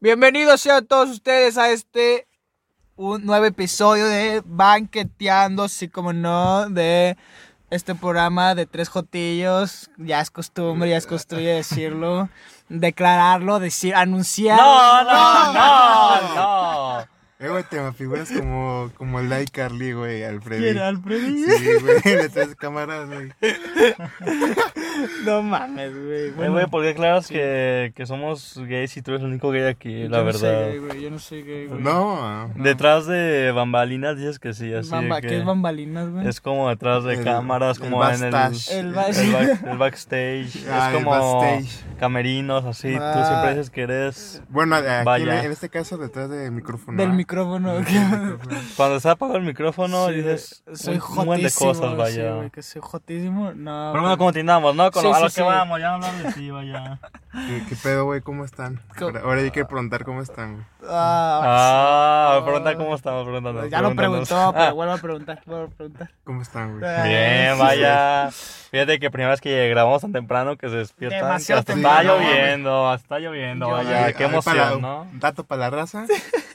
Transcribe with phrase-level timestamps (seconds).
[0.00, 2.28] Bienvenidos sean todos ustedes a este
[2.94, 7.16] un nuevo episodio de Banqueteando, así como no, de
[7.70, 9.90] este programa de tres jotillos.
[9.96, 12.28] Ya es costumbre, ya es costumbre decirlo,
[12.68, 14.56] declararlo, decir, anunciar.
[14.56, 17.17] No, no, no, no.
[17.40, 20.58] Eh, güey, te me figuras como, como el iCarly, güey, Alfred.
[20.58, 21.20] ¿Quién, Alfred?
[21.20, 23.28] Sí, güey, de tres cámaras, güey.
[25.24, 26.30] No mames, güey.
[26.32, 29.66] Bueno, güey, ¿por qué aclaras que, que somos gays y tú eres el único gay
[29.68, 30.40] aquí, yo la no verdad?
[30.40, 31.80] soy gay, güey, yo no soy gay, güey.
[31.80, 36.26] No, Detrás de bambalinas dices que sí, así de Bamba- que ¿Qué es bambalinas, güey?
[36.26, 38.72] es como detrás de El- cámaras, el como en el, backstage.
[38.76, 41.84] El el, ba- back- el backstage, Ah, es el como backstage.
[42.00, 43.24] camerinos, así, tú Ah.
[43.28, 44.42] siempre dices que eres...
[44.48, 45.44] Bueno, aquí en, Vaya.
[45.44, 46.96] en este caso detrás del micrófono.
[46.98, 47.12] Del ¿ah?
[47.12, 47.27] micrófono.
[47.28, 48.38] Micrófono.
[48.76, 52.32] Cuando se apaga el micrófono Sí, dices soy un, un buen de cosas, sí, vaya.
[52.32, 53.52] güey, que soy jotísimo.
[53.54, 53.90] No.
[53.92, 54.16] Pero bueno, güey.
[54.16, 54.90] continuamos, ¿no?
[54.90, 55.42] Con Sí, lo- a sí, lo que sí.
[55.42, 56.98] vamos, ya hablando de ti, vaya.
[57.32, 58.22] ¿Qué, qué pedo, güey?
[58.22, 58.80] ¿Cómo están?
[58.98, 59.18] ¿Cómo?
[59.18, 60.64] Ahora, hay que preguntar cómo están, güey.
[60.88, 62.44] Ah, Ah, sí.
[62.44, 63.66] pregunta cómo estamos, preguntando.
[63.66, 66.10] Ya lo preguntó, pero vuelvo a preguntar, vuelvo a preguntar.
[66.24, 66.90] ¿Cómo están, güey?
[66.90, 68.30] Ah, Bien, sí, vaya.
[68.70, 71.20] Fíjate que primera vez que grabamos tan temprano que se despiertan.
[71.20, 72.00] Demasiado hasta temprano.
[72.00, 74.04] está lloviendo, hasta está lloviendo, vaya.
[74.06, 75.06] Ay, Qué emoción, ¿no?
[75.14, 76.06] Dato para la raza.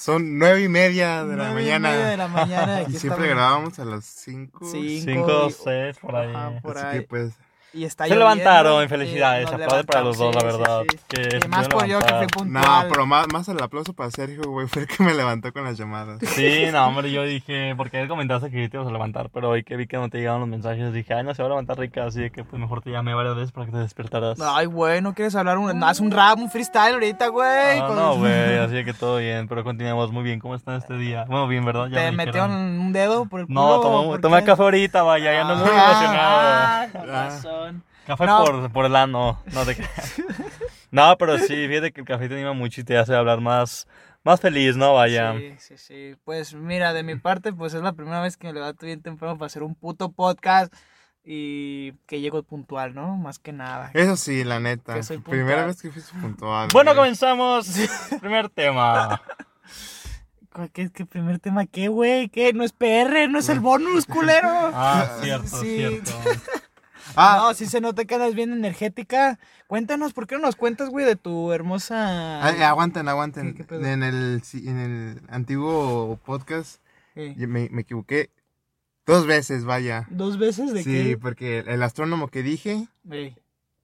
[0.00, 1.90] Son nueve y media de la Nueve y mañana.
[1.90, 2.82] media de la mañana.
[2.88, 3.28] Y siempre estamos.
[3.28, 4.64] grabábamos a las cinco.
[4.70, 6.30] Cinco, y- seis, por ahí.
[6.34, 7.00] Ajá, por Así ahí.
[7.00, 7.32] que pues.
[7.72, 10.82] Y está Se lloviendo, levantaron, felicidades, aplaude para los dos, la levantamos, verdad.
[10.90, 11.28] sí, sí, sí.
[11.38, 12.52] Que Y más por yo que fui levantaron.
[12.52, 12.88] No, puntual.
[12.90, 14.66] pero más, más el aplauso para Sergio, güey.
[14.68, 16.18] Fue el que me levantó con las llamadas.
[16.34, 19.62] Sí, no, hombre, yo dije, porque él comentaste que te ibas a levantar, pero hoy
[19.62, 21.78] que vi que no te llegaban los mensajes, dije, ay, no se va a levantar
[21.78, 24.40] rica, así de que pues mejor te llamé varias veces para que te despertaras.
[24.40, 25.58] Ay, güey, ¿no quieres hablar?
[25.58, 27.78] Un, haz un rap, un freestyle ahorita, güey.
[27.78, 30.40] Ah, con- no, güey, así de que todo bien, pero continuamos muy bien.
[30.40, 31.24] ¿Cómo están este día?
[31.28, 31.86] Bueno, bien, ¿verdad?
[31.86, 33.60] Ya ¿Te me metieron un dedo por el culo?
[34.10, 36.92] No, tomé, café ahorita, vaya, ya ando muy Ah, emocionado.
[36.92, 37.59] con Ah.
[38.06, 38.44] Café No.
[38.44, 40.14] por, por el ano, no te creas.
[40.92, 43.86] No, pero sí, fíjate que el café te anima mucho y te hace hablar más,
[44.24, 44.94] más feliz, ¿no?
[44.94, 45.34] Vaya.
[45.38, 46.16] Sí, sí, sí.
[46.24, 49.38] Pues mira, de mi parte, pues es la primera vez que me levanto bien temprano
[49.38, 50.74] para hacer un puto podcast
[51.24, 53.14] y que llego puntual, ¿no?
[53.16, 53.92] Más que nada.
[53.94, 54.94] Eso sí, la neta.
[54.94, 56.66] Que soy Primera vez que fuiste puntual.
[56.72, 56.96] Bueno, güey.
[57.02, 57.70] comenzamos.
[58.20, 59.22] Primer tema.
[60.72, 61.66] ¿Qué, qué primer tema?
[61.66, 62.28] ¿Qué, güey?
[62.30, 62.52] ¿Qué?
[62.52, 63.28] ¿No es PR?
[63.30, 64.48] ¿No es el bonus, culero?
[64.74, 65.76] Ah, cierto, Sí.
[65.76, 66.10] cierto.
[67.16, 69.38] Ah, No, sí se nota que andas bien energética.
[69.66, 72.42] Cuéntanos, ¿por qué no nos cuentas, güey, de tu hermosa...
[72.42, 73.52] ah, aguanten, aguanten.
[73.52, 73.84] ¿Qué- qué pedo?
[73.86, 76.80] en, el, sí, en el antiguo podcast
[77.14, 77.34] Sí.
[77.46, 78.30] me, me equivoqué
[79.06, 80.06] dos veces, vaya.
[80.10, 81.18] ¿Dos veces de Sí, qué?
[81.18, 83.36] porque el astrónomo que dije, Güey.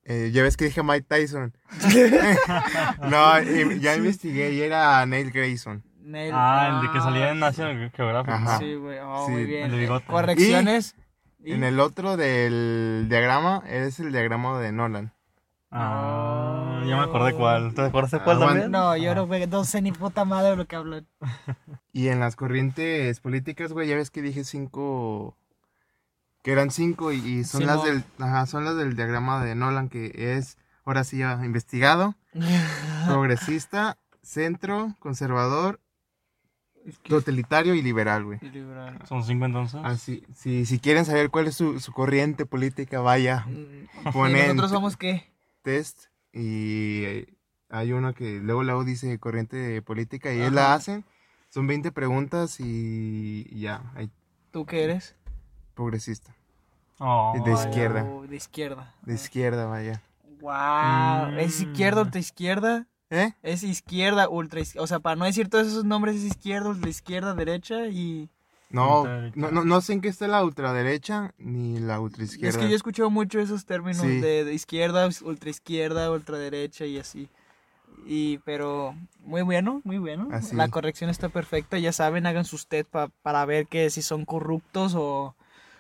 [0.05, 1.53] eh, ya ves que dije Mike Tyson.
[3.11, 5.83] no, y- ya investigué y era Neil Grayson.
[6.03, 8.33] Neil- Ah, el de que salía en National Geographic.
[8.35, 8.59] Ajá.
[8.59, 9.71] Sí, güey, oh, Sí, muy el bien.
[9.73, 10.07] de bigote.
[10.07, 10.95] Correcciones.
[10.97, 11.06] Y-
[11.53, 15.13] En el otro del diagrama es el diagrama de Nolan.
[15.71, 17.75] Ah, ya me acordé cuál.
[17.75, 18.71] ¿Te acuerdas de cuál Ah, también?
[18.71, 21.07] No, yo no, sé ni puta madre de lo que hablan.
[21.93, 25.37] Y en las corrientes políticas, güey, ya ves que dije cinco.
[26.43, 28.05] Que eran cinco y, y son las del.
[28.19, 32.15] Ajá, son las del diagrama de Nolan, que es ahora sí ya investigado,
[33.07, 35.81] progresista, centro, conservador,
[37.09, 38.39] totalitario y liberal, güey.
[39.09, 39.81] Son cinco entonces.
[39.85, 44.71] Así, si, si quieren saber cuál es su, su corriente política, vaya, ¿Y ponen nosotros
[44.71, 45.25] somos qué?
[45.63, 47.27] test y
[47.71, 51.05] hay uno que luego luego dice corriente política y ellos la hacen.
[51.49, 54.11] Son 20 preguntas y, ya, hay
[54.51, 55.17] ¿Tú qué eres?
[55.75, 56.35] progresista.
[56.99, 57.69] Oh, de vaya.
[57.69, 58.05] izquierda.
[58.05, 58.95] Oh, de izquierda.
[59.03, 60.03] De izquierda, vaya.
[60.41, 61.39] Wow.
[61.39, 61.63] ¿Es Mm.
[61.63, 62.87] izquierda, ultra izquierda?
[63.11, 63.33] ¿Eh?
[63.43, 64.83] Es izquierda, ultra izquierda.
[64.85, 68.29] O sea, para no decir todos esos nombres, es izquierda, ultra izquierda, derecha y.
[68.69, 69.05] No,
[69.37, 72.49] no, no, no sé en qué está la ultraderecha ni la ultraizquierda.
[72.49, 74.21] Es que yo he escuchado mucho esos términos Sí.
[74.21, 77.29] de, de izquierda, ultra izquierda, ultraderecha y así.
[78.09, 80.29] Y, pero muy bueno, muy bueno.
[80.33, 80.57] Así.
[80.57, 81.79] La corrección está perfecta.
[81.79, 85.35] Ya saben, hagan sus test pa- para ver que si son corruptos o,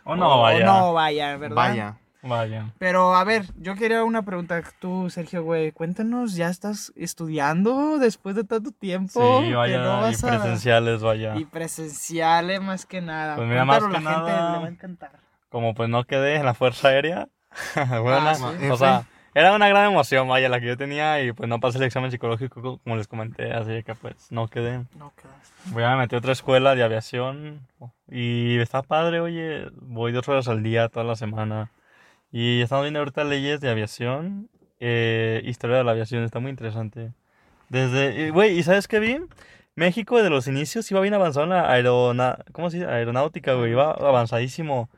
[0.04, 0.64] Oh, no, vaya.
[0.64, 1.56] no vaya, ¿verdad?
[1.56, 1.98] Vaya.
[2.26, 2.72] Vaya.
[2.78, 4.62] Pero a ver, yo quería una pregunta.
[4.78, 9.42] Tú, Sergio, güey, cuéntanos, ¿ya estás estudiando después de tanto tiempo?
[9.42, 9.78] Sí, vaya.
[9.78, 11.36] no y vas a- presenciales, vaya.
[11.36, 13.36] Y presenciales más que nada.
[13.36, 15.10] Pues mira, más Cuéntalo, que la gente nada- le va a encantar.
[15.48, 17.28] Como pues no quedé en la Fuerza Aérea.
[17.76, 18.68] bueno, Ah, sí.
[18.70, 21.78] o sea, era una gran emoción, vaya, la que yo tenía y pues no pasé
[21.78, 24.78] el examen psicológico co- como les comenté, así que pues no quedé.
[24.98, 25.54] No quedaste.
[25.66, 27.60] Voy a meter a otra escuela de aviación
[28.10, 31.70] y está padre, oye, voy dos horas al día toda la semana.
[32.38, 37.14] Y estamos viendo ahorita leyes de aviación, eh, historia de la aviación, está muy interesante.
[37.70, 39.20] Desde, güey, ¿y sabes qué vi?
[39.74, 42.90] México de los inicios iba bien avanzado en la aerona, ¿cómo se dice?
[42.90, 44.90] aeronáutica, güey, iba avanzadísimo.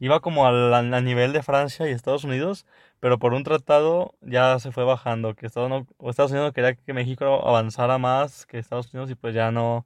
[0.00, 2.64] Iba como al, al nivel de Francia y Estados Unidos,
[2.98, 6.94] pero por un tratado ya se fue bajando, que Estados, no- Estados Unidos quería que
[6.94, 9.84] México avanzara más que Estados Unidos y pues ya no,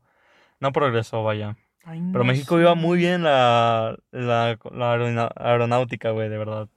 [0.61, 1.57] no progresó, vaya.
[1.83, 2.63] Ay, Pero México sé.
[2.63, 6.69] iba muy bien la, la, la aeronáutica, güey, de verdad.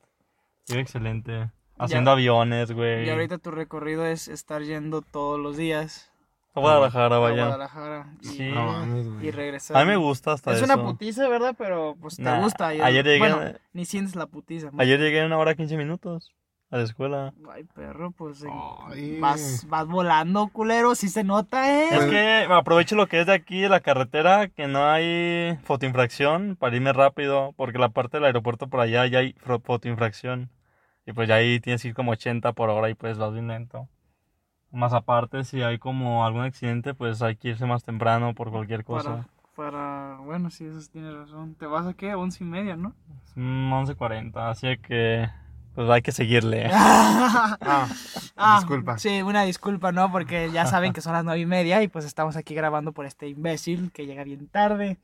[0.68, 1.50] Iba excelente.
[1.78, 3.06] Haciendo aviones, güey.
[3.06, 6.12] Y ahorita tu recorrido es estar yendo todos los días
[6.56, 7.44] A Guadalajara, a vaya.
[7.46, 8.52] Guadalajara y, Sí.
[8.52, 9.76] No y regresar.
[9.76, 10.66] A mí me gusta hasta Es eso.
[10.66, 11.56] una putiza, ¿verdad?
[11.58, 12.74] Pero pues te Nah, gusta.
[12.76, 13.42] y- ayer llegué- Bueno,
[13.74, 14.70] ni sientes la putiza.
[14.78, 16.32] Ayer llegué en una hora 15 minutos
[16.74, 17.34] a la escuela.
[17.52, 18.44] Ay, perro, pues
[18.90, 19.20] Ay.
[19.20, 21.96] vas, vas volando, culero, sí se nota, ¿eh?
[21.96, 26.56] Es que aprovecho lo que es de aquí, de la carretera, que no hay fotoinfracción
[26.60, 30.50] para irme rápido, porque la parte del aeropuerto por allá ya hay fotoinfracción.
[31.06, 33.50] Y pues ya ahí tienes que ir como 80 por hora y pues vas bien
[33.50, 33.88] lento.
[34.72, 38.84] Más aparte, si hay como algún accidente, pues hay que irse más temprano por cualquier
[38.84, 39.28] cosa.
[39.56, 41.54] Para, para, bueno, sí, eso tienes razón.
[41.54, 42.10] ¿Te vas a qué?
[42.10, 42.96] A once y media, ¿no?
[43.24, 45.30] Es un 11.40, así que
[45.76, 46.70] pues hay que seguirle.
[47.66, 47.88] Ah,
[48.36, 48.98] Ah, disculpa.
[48.98, 50.12] Sí, una disculpa, ¿no?
[50.12, 53.06] Porque ya saben que son las nueve y media y pues estamos aquí grabando por
[53.06, 54.98] este imbécil que llega bien tarde.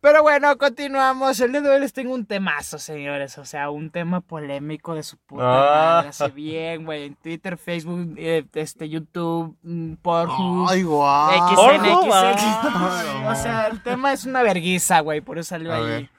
[0.00, 1.40] Pero bueno, continuamos.
[1.40, 3.38] El día de hoy les tengo un temazo, señores.
[3.38, 5.94] O sea, un tema polémico de su puta Ah.
[6.02, 6.08] madre.
[6.10, 7.04] Así bien, güey.
[7.06, 10.68] En Twitter, Facebook, eh, este, YouTube, mm, Pornhub.
[10.68, 11.54] Ay, guau.
[11.54, 12.42] Pornhub, XNXX.
[12.44, 13.28] ah.
[13.30, 15.22] O sea, el tema es una verguiza, güey.
[15.22, 15.84] Por eso salió A ahí.
[15.84, 16.10] ver.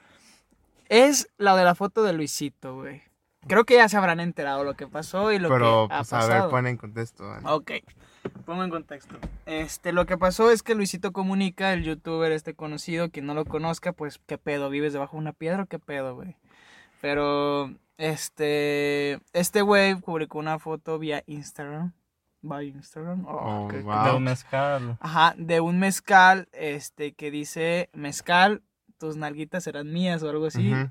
[0.88, 3.02] Es la de la foto de Luisito, güey.
[3.48, 6.12] Creo que ya se habrán enterado lo que pasó y lo Pero, que ha pues,
[6.12, 6.42] a pasado.
[6.42, 7.28] ver, pon en contexto.
[7.28, 7.42] ¿vale?
[7.48, 7.70] Ok,
[8.44, 9.16] pongo en contexto.
[9.46, 13.44] Este, lo que pasó es que Luisito Comunica, el youtuber este conocido, quien no lo
[13.44, 14.68] conozca, pues, ¿qué pedo?
[14.70, 16.36] ¿Vives debajo de una piedra o qué pedo, güey?
[17.00, 21.92] Pero, este, este güey publicó una foto vía Instagram.
[22.42, 23.24] ¿Vía Instagram?
[23.26, 24.04] Oh, Oh, qué- wow.
[24.04, 24.96] De un mezcal.
[25.00, 28.62] Ajá, de un mezcal, este, que dice, mezcal,
[28.98, 30.72] tus nalguitas serán mías o algo así.
[30.72, 30.90] Ujú.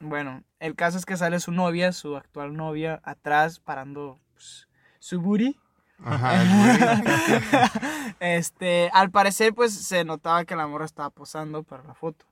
[0.00, 4.68] Bueno, el caso es que sale su novia, su actual novia, atrás parando pues,
[4.98, 5.58] su booty.
[6.04, 6.32] Ajá,
[8.20, 12.26] este, al parecer, pues se notaba que la morra estaba posando para la foto.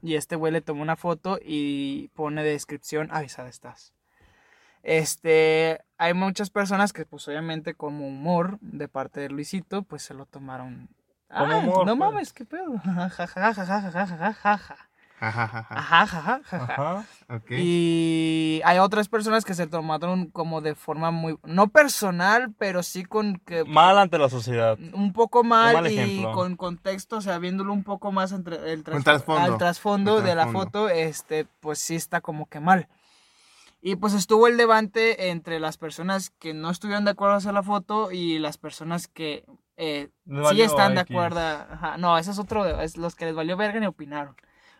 [0.00, 3.92] Y este güey le tomó una foto y pone de descripción, avisada estás.
[4.84, 10.14] Este, hay muchas personas que, pues obviamente, como humor de parte de Luisito, pues se
[10.14, 10.88] lo tomaron.
[11.28, 11.98] Como "Ah, humor, no pues.
[11.98, 12.78] mames, qué pedo.
[12.84, 14.76] Ja, ja, ja, ja, ja, ja, ja, ja, ja,
[15.18, 16.40] Ajá, ja.
[16.50, 17.06] Ajá.
[17.28, 17.50] Ok.
[17.50, 23.04] Y hay otras personas que se tomaron como de forma muy, no personal, pero sí
[23.04, 24.78] con que Mal ante la sociedad.
[24.92, 26.32] un poco mal, mal y ejemplo.
[26.32, 29.42] con contexto, o sea, viéndolo un poco más entre el trasfondo.
[29.42, 32.88] al trasfondo de la foto, este, pues sí está como que mal.
[33.80, 37.54] Y pues estuvo el debate entre las personas que no estuvieron de acuerdo a hacer
[37.54, 39.44] la foto y las personas que
[39.76, 40.08] eh,
[40.50, 41.38] sí están de acuerdo.
[41.40, 44.34] Ajá, no, ese es otro, es los que les valió verga ni opinaron.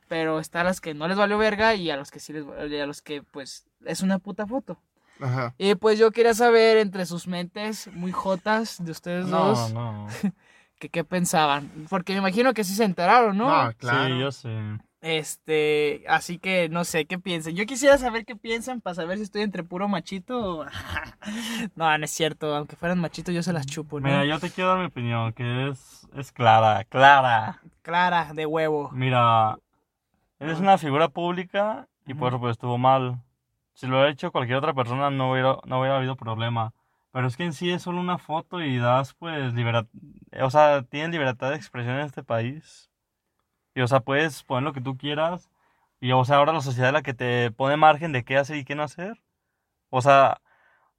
[0.09, 2.45] Pero está a las que no les valió verga y a los que sí les
[2.71, 4.79] y a los que pues es una puta foto.
[5.21, 5.55] Ajá.
[5.59, 10.07] Y pues yo quería saber entre sus mentes muy jotas de ustedes No, dos no.
[10.79, 11.71] que qué pensaban.
[11.89, 13.65] Porque me imagino que sí se enteraron, ¿no?
[13.65, 14.15] No, claro.
[14.15, 14.79] Sí, yo sé.
[15.03, 17.55] Este, así que no sé qué piensan.
[17.55, 20.65] Yo quisiera saber qué piensan para saber si estoy entre puro machito o...
[21.77, 22.55] no, no es cierto.
[22.55, 24.09] Aunque fueran machitos yo se las chupo, ¿no?
[24.09, 27.63] Mira, yo te quiero dar mi opinión, que es, es clara, clara.
[27.83, 28.91] Clara, de huevo.
[28.93, 29.59] Mira,
[30.39, 33.23] eres una figura pública y por eso pues estuvo mal.
[33.75, 36.73] Si lo hubiera hecho cualquier otra persona no hubiera, no hubiera habido problema.
[37.13, 39.87] Pero es que en sí es solo una foto y das pues libertad,
[40.43, 42.91] o sea, tienen libertad de expresión en este país.
[43.75, 45.51] Y o sea, puedes poner lo que tú quieras.
[46.01, 48.57] Y o sea, ahora la sociedad es la que te pone margen de qué hacer
[48.57, 49.23] y qué no hacer.
[49.91, 50.43] O sea,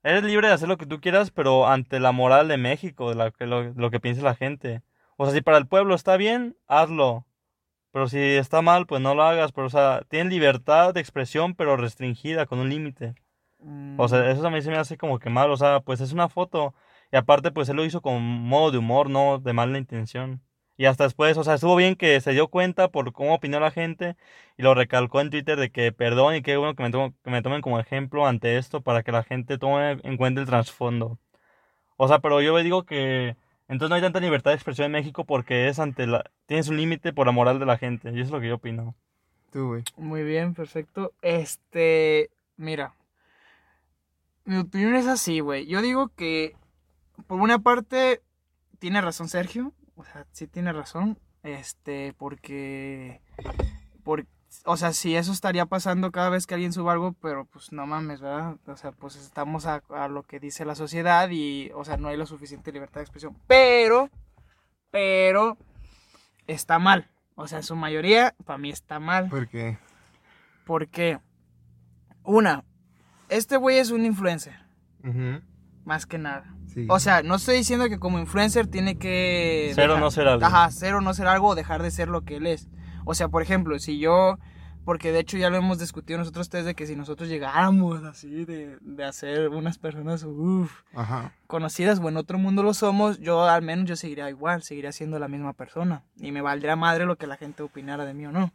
[0.03, 3.15] eres libre de hacer lo que tú quieras, pero ante la moral de México, de
[3.15, 4.81] la lo, lo que piense la gente.
[5.17, 7.26] O sea, si para el pueblo está bien, hazlo.
[7.97, 9.51] Pero si está mal, pues no lo hagas.
[9.51, 13.15] Pero, o sea, tienen libertad de expresión, pero restringida, con un límite.
[13.59, 15.49] Mm, O sea, eso también se me hace como que mal.
[15.51, 16.75] O sea, pues es una foto.
[17.11, 20.41] Y aparte, pues él lo hizo con modo de humor, no de mala intención.
[20.77, 23.71] Y hasta después, o sea, estuvo bien que se dio cuenta por cómo opinó la
[23.71, 24.15] gente
[24.57, 27.31] y lo recalcó en Twitter de que perdón y qué bueno que me, tomo- que
[27.31, 31.19] me tomen como ejemplo ante esto para que la gente tome en cuenta el trasfondo.
[31.97, 33.35] O sea, pero yo digo que
[33.69, 36.31] entonces no hay tanta libertad de expresión en México porque es ante la...
[36.45, 38.09] Tienes un límite por la moral de la gente.
[38.11, 38.95] Y eso es lo que yo opino.
[39.51, 39.83] Tú, güey.
[39.97, 41.13] Muy bien, perfecto.
[41.21, 42.93] Este, mira.
[44.45, 45.65] Mi opinión es así, güey.
[45.67, 46.55] Yo digo que,
[47.27, 48.21] por una parte,
[48.79, 49.73] tiene razón Sergio.
[49.95, 51.17] O sea, sí tiene razón.
[51.43, 53.19] Este, porque.
[54.03, 54.25] Por,
[54.65, 57.85] o sea, sí, eso estaría pasando cada vez que alguien suba algo, pero pues no
[57.87, 58.57] mames, ¿verdad?
[58.67, 62.07] O sea, pues estamos a, a lo que dice la sociedad y, o sea, no
[62.09, 63.37] hay la suficiente libertad de expresión.
[63.47, 64.09] Pero,
[64.91, 65.57] pero,
[66.47, 67.09] está mal.
[67.35, 69.29] O sea, en su mayoría, para mí está mal.
[69.29, 69.77] Porque.
[70.65, 71.19] Porque,
[72.23, 72.63] una,
[73.29, 74.55] este güey es un influencer,
[75.85, 76.53] más que nada.
[76.73, 76.85] sí.
[76.89, 79.71] O sea, no estoy diciendo que como influencer tiene que...
[79.75, 80.45] Ser o dejar- no ser algo.
[80.45, 82.67] Ajá, ser o no ser algo o dejar de ser lo que él es.
[83.09, 84.37] O sea, por ejemplo, si yo...
[84.83, 88.45] Porque de hecho ya lo hemos discutido nosotros tres de que si nosotros llegáramos así
[88.45, 91.33] de, de hacer unas personas uf, Ajá.
[91.45, 95.19] conocidas o en otro mundo lo somos, yo al menos yo seguiría igual, seguiría siendo
[95.19, 96.05] la misma persona.
[96.15, 98.53] Y me valdría madre lo que la gente opinara de mí o no.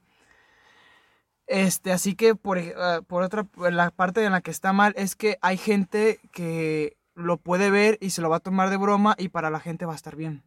[1.47, 5.16] Este, así que por, ah, por otra, la parte en la que está mal es
[5.16, 9.14] que hay gente que lo puede ver y se lo va a tomar de broma
[9.18, 10.44] y para la gente va a estar bien.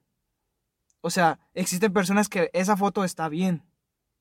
[1.01, 3.61] O sea, existen personas que esa foto está bien.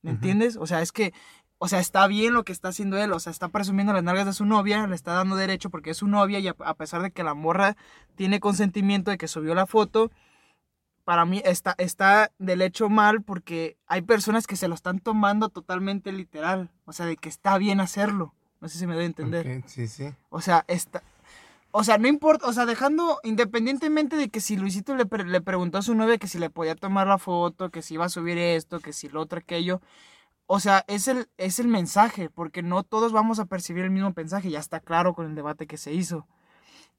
[0.05, 0.59] ¿Me entiendes?
[0.61, 1.15] O sea, es que,
[1.57, 3.11] o sea, está bien lo que está haciendo él.
[3.13, 5.97] O sea, está presumiendo las nalgas de su novia, le está dando derecho porque es
[5.97, 7.75] su novia y a, a pesar de que la morra
[8.15, 10.11] tiene consentimiento de que subió la foto,
[11.05, 15.49] para mí está, está del hecho mal porque hay personas que se lo están tomando
[15.49, 16.71] totalmente literal.
[16.85, 18.35] O sea, de que está bien hacerlo.
[18.61, 19.63] No sé si me doy a entender.
[19.67, 20.13] Sí, sí.
[20.29, 21.03] O sea, está...
[21.77, 25.41] O sea, no importa, o sea, dejando, independientemente de que si Luisito le, pre- le
[25.41, 28.09] preguntó a su novia que si le podía tomar la foto, que si iba a
[28.09, 29.81] subir esto, que si lo otro, aquello.
[30.47, 34.13] O sea, es el, es el mensaje, porque no todos vamos a percibir el mismo
[34.17, 36.29] mensaje, ya está claro con el debate que se hizo.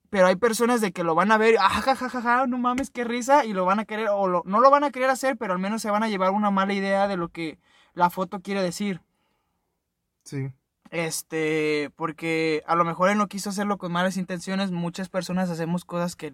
[0.10, 2.58] Pero hay personas de que lo van a ver, ah, ja, ja, ja, ja, no
[2.58, 5.10] mames, qué risa, y lo van a querer, o lo- no lo van a querer
[5.10, 7.60] hacer, pero al menos se van a llevar una mala idea de lo que
[7.94, 9.02] la foto quiere decir.
[10.24, 10.52] Sí.
[10.92, 14.72] Este, porque a lo mejor él no quiso hacerlo con malas intenciones.
[14.72, 16.34] Muchas personas hacemos cosas que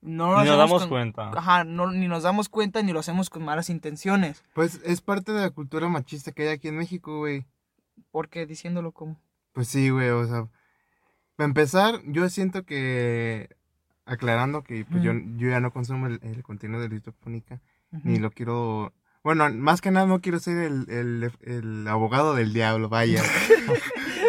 [0.00, 1.30] no Ni nos damos con- cuenta.
[1.34, 4.44] Ajá, no, ni nos damos cuenta ni lo hacemos con malas intenciones.
[4.54, 7.46] Pues es parte de la cultura machista que hay aquí en México, güey.
[8.10, 9.16] Porque diciéndolo como.
[9.52, 10.48] Pues sí, güey, o sea.
[11.36, 13.48] Para empezar, yo siento que.
[14.06, 18.02] Aclarando que pues, yo, yo ya no consumo el, el contenido de Luisito Comunica, Ujú.
[18.06, 18.92] ni lo quiero.
[19.24, 23.22] Bueno, más que nada no quiero ser el, el, el abogado del diablo, vaya.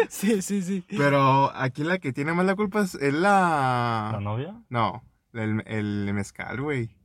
[0.08, 0.84] Sí, sí, sí.
[0.96, 4.10] Pero aquí la que tiene más la culpa es, es la.
[4.12, 4.54] ¿La novia?
[4.68, 6.96] No, el, el mezcal, güey.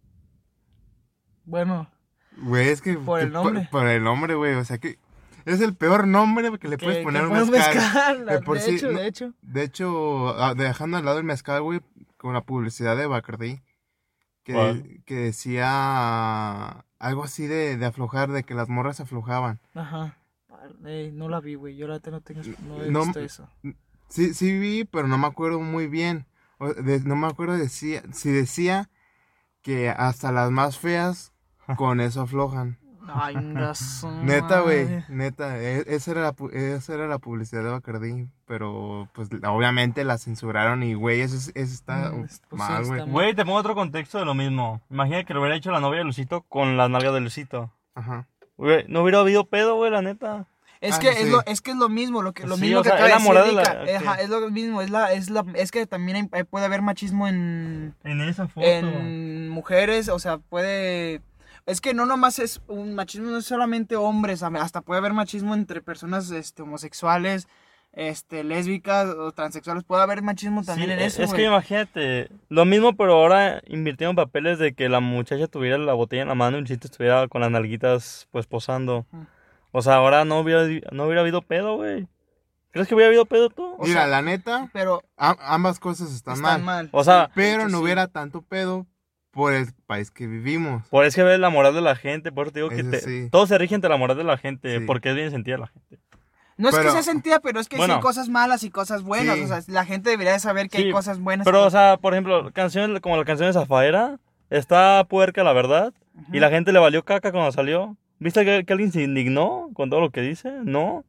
[1.46, 1.90] Bueno,
[2.38, 2.94] Güey, es que.
[2.94, 3.68] Por el nombre.
[3.72, 4.54] Por, el nombre, güey.
[4.54, 5.00] O sea que.
[5.46, 7.76] Es el peor nombre que le puedes que poner a un mezcal.
[7.76, 9.34] mezcal, De por de sí, hecho, no- de hecho.
[9.42, 11.82] De hecho, ah, dejando al lado el mezcal, güey,
[12.18, 13.62] con la publicidad de Bacardi,
[14.44, 19.60] que, que decía algo así de, de aflojar, de que las morras aflojaban.
[19.76, 20.18] Ajá.
[20.86, 21.76] Ey, no la vi, güey.
[21.76, 22.42] Yo la no tengo.
[22.68, 23.50] No he No- visto eso.
[24.10, 26.26] Sí, sí vi, pero no me acuerdo muy bien.
[26.60, 28.90] O de- no me acuerdo decía, si decía
[29.62, 31.32] que hasta las más feas
[31.78, 32.78] con eso aflojan.
[33.08, 33.36] Ay,
[34.24, 39.30] Neta, güey, neta, e- esa era, la, esa era la publicidad de Bacardi, pero pues
[39.48, 43.02] obviamente la censuraron y, güey, eso, es- eso está Mm, pues, mal, güey.
[43.10, 44.82] Güey, te pongo otro contexto de lo mismo.
[44.90, 47.72] Imagina que lo hubiera hecho la novia de Lucito con las nalgas de Lucito.
[47.96, 48.28] Ajá.
[48.58, 50.46] Güey, no hubiera habido pedo, güey, la neta.
[50.80, 51.22] Es Ah, que sí.
[51.24, 52.96] es lo, es que es lo mismo, lo que lo Sí, mismo o que sea,
[52.98, 53.82] acaba de decir de la- Erika.
[54.02, 54.08] ok.
[54.08, 57.28] Ajá, es lo mismo, es la, es la, es que también hay- puede haber machismo
[57.28, 58.66] en, En esa foto.
[58.66, 61.22] en mujeres, o sea, puede,
[61.72, 65.54] es que no nomás es un machismo, no es solamente hombres, hasta puede haber machismo
[65.56, 67.48] entre personas, este, homosexuales,
[67.94, 72.30] este, lésbicas o transexuales, puede haber machismo también Sí, en e- eso, es que imagínate,
[72.50, 76.36] lo mismo, pero ahora invirtieron papeles de que la muchacha tuviera la botella en la
[76.36, 79.06] mano y Lucito estuviera con las nalguitas, pues, posando.
[79.74, 82.08] O sea, ahora no hubiera, no hubiera habido pedo, güey.
[82.72, 83.66] ¿Crees que hubiera habido pedo tú?
[83.78, 86.90] O Mira, sea, la neta, Pero a- ambas cosas están, están mal, mal.
[86.94, 87.84] O sea, pero no sí.
[87.84, 88.86] hubiera tanto pedo
[89.32, 90.88] por el país que vivimos.
[90.90, 93.00] por eso que ves la moral de la gente, por eso te digo que te-
[93.00, 93.30] sí.
[93.32, 94.86] todo se rige ante la moral de la gente, Sí.
[94.86, 96.00] porque es bien sentida la gente.
[96.58, 97.96] No es que sea sentida, pero es que sí Bueno.
[97.96, 99.38] hay cosas malas y cosas buenas.
[99.38, 99.44] Sí.
[99.46, 101.46] O sea, la gente debería de saber que Sí, hay cosas buenas.
[101.46, 104.20] y Pero, o sea, por ejemplo, canciones como la canción de Zafaera,
[104.52, 105.94] está puerca, la verdad,
[106.32, 107.96] y la gente le valió caca cuando salió.
[108.20, 110.52] ¿Viste que, que alguien se indignó con todo lo que dice?
[110.64, 111.04] No.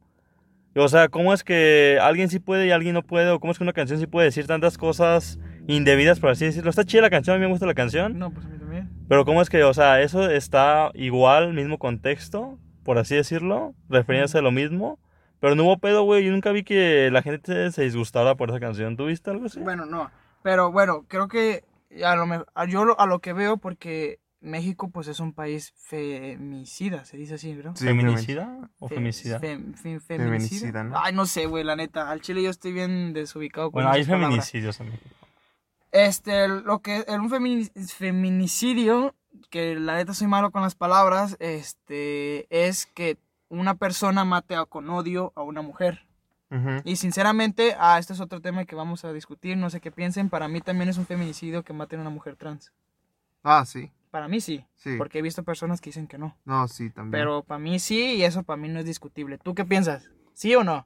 [0.75, 3.29] O sea, ¿cómo es que alguien sí puede y alguien no puede?
[3.29, 6.69] ¿O cómo es que una canción sí puede decir tantas cosas indebidas, por así decirlo?
[6.69, 8.17] Está chida la canción, a mí me gusta la canción.
[8.19, 8.89] No, pues a mí también.
[9.07, 14.37] Pero ¿cómo es que, o sea, eso está igual, mismo contexto, por así decirlo, refiriéndose
[14.37, 14.99] a lo mismo?
[15.39, 16.23] Pero no hubo pedo, güey.
[16.25, 18.95] Yo nunca vi que la gente se disgustara por esa canción.
[18.95, 19.59] ¿Tú viste algo así?
[19.59, 20.09] Bueno, no.
[20.41, 21.63] Pero bueno, creo que
[22.05, 25.33] a lo, me- a- yo lo- a lo que veo, porque México pues es un
[25.33, 27.75] país femicida, se dice así, ¿no?
[27.75, 29.39] Sí, ¿Feminicida o Fe- femicida?
[29.39, 30.83] fem- fem- Feminicida, feminicida.
[30.83, 30.95] ¿no?
[30.97, 32.09] Ay, no sé, güey, la neta.
[32.09, 34.29] Al chile yo estoy bien desubicado con Bueno, hay esas palabras.
[34.49, 35.22] feminicidios en México.
[35.93, 39.13] Este, lo que un femini- feminicidio,
[39.49, 44.65] que la neta soy malo con las palabras, este, es que una persona mate a-
[44.65, 46.05] con odio a una mujer.
[46.83, 50.29] Y sinceramente, ah, este es otro tema que vamos a discutir, no sé qué piensen,
[50.29, 52.71] para mí también es un feminicidio que maten a una mujer trans.
[53.43, 54.95] Ah, sí, Para mí sí, sí.
[54.99, 56.37] porque he visto personas que dicen que no.
[56.45, 57.11] No, sí, también.
[57.11, 59.39] Pero para mí sí, y eso para mí no es discutible.
[59.39, 60.11] ¿Tú qué piensas?
[60.33, 60.85] ¿Sí o no?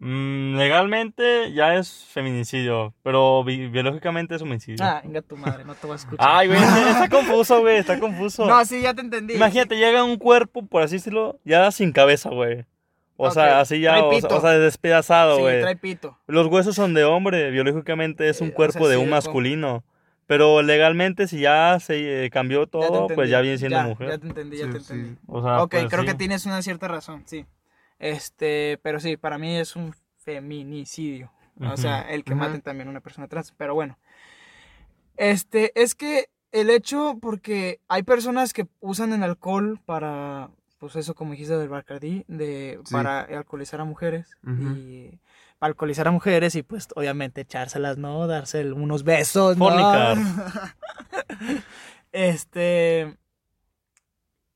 [0.00, 4.84] Mm, legalmente ya es feminicidio, pero bi- biológicamente es homicidio.
[4.84, 6.26] Ah, venga tu madre, no te voy a escuchar.
[6.28, 6.58] Ay, güey,
[6.90, 8.46] está confuso, güey, está confuso.
[8.46, 9.34] No, sí, ya te entendí.
[9.34, 12.64] Imagínate, llega un cuerpo, por así decirlo, ya sin cabeza, güey.
[13.16, 15.60] O sea, así ya, o, o sea, despedazado, Sí, güey.
[15.60, 16.16] trae pito.
[16.28, 19.10] Los huesos son de hombre, biológicamente es un Eh, o cuerpo sea, de sí, un
[19.10, 19.82] masculino.
[20.28, 24.10] Pero legalmente, si ya se eh, cambió Ya todo, pues ya viene siendo Ya, mujer.
[24.10, 24.92] Ya te entendí, ya Sí, te sí.
[24.92, 25.18] entendí.
[25.26, 26.06] O sea, ok, pues, creo sí.
[26.06, 27.44] que tienes una cierta razón, sí.
[27.98, 31.32] Este, pero sí, para mí es un feminicidio.
[31.60, 33.52] O sea, el que maten también a una persona trans.
[33.56, 33.98] Pero bueno.
[35.16, 41.14] Este, es que el hecho, porque hay personas que usan el alcohol para, pues eso
[41.14, 42.92] como dijiste del Bacardi, de, Sí.
[42.92, 44.30] para alcoholizar a mujeres.
[44.46, 45.18] Y
[45.58, 48.28] para alcoholizar a mujeres y pues obviamente echárselas, ¿no?
[48.28, 49.68] Darse unos besos, ¿no?
[52.12, 53.16] Este...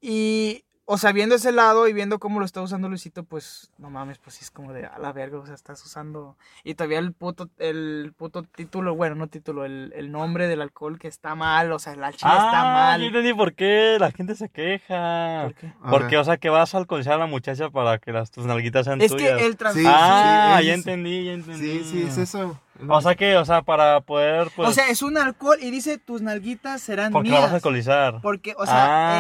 [0.01, 3.89] Y, o sea, viendo ese lado y viendo cómo lo está usando Luisito, pues, no
[3.89, 6.37] mames, pues sí es como de, a la verga, o sea, estás usando...
[6.65, 10.99] Y todavía el puto, el puto título, bueno, no título, el, el nombre del alcohol
[10.99, 13.03] que está mal, o sea, el chile está Ah, yo mal.
[13.05, 15.45] entendí por qué la gente se queja.
[15.45, 15.73] ¿Por qué?
[15.91, 18.85] Porque, o sea, que vas a alcoholizar a la muchacha para que las, tus nalguitas
[18.85, 19.41] sean Es que tuyas.
[19.43, 19.75] el trans...
[19.77, 21.79] Sí, Ah, sí, ya es- entendí, ya entendí.
[21.81, 22.59] Sí, sí, es eso.
[22.89, 24.69] O sea que, o sea, para poder, pues...
[24.69, 27.43] O sea, es un alcohol y dice, tus nalguitas serán porque la mías.
[27.45, 28.21] vas a alcoholizar.
[28.23, 28.75] Porque, o sea,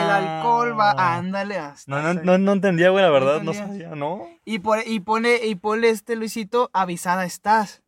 [0.05, 0.37] el Ah.
[0.39, 1.91] alcohol va, ándale hasta...
[1.91, 4.27] No, no, no, no entendía, güey, la verdad, no, sabía, ¿no?
[4.45, 7.83] Y, por, y pone, y ponle este Luisito, avisada estás.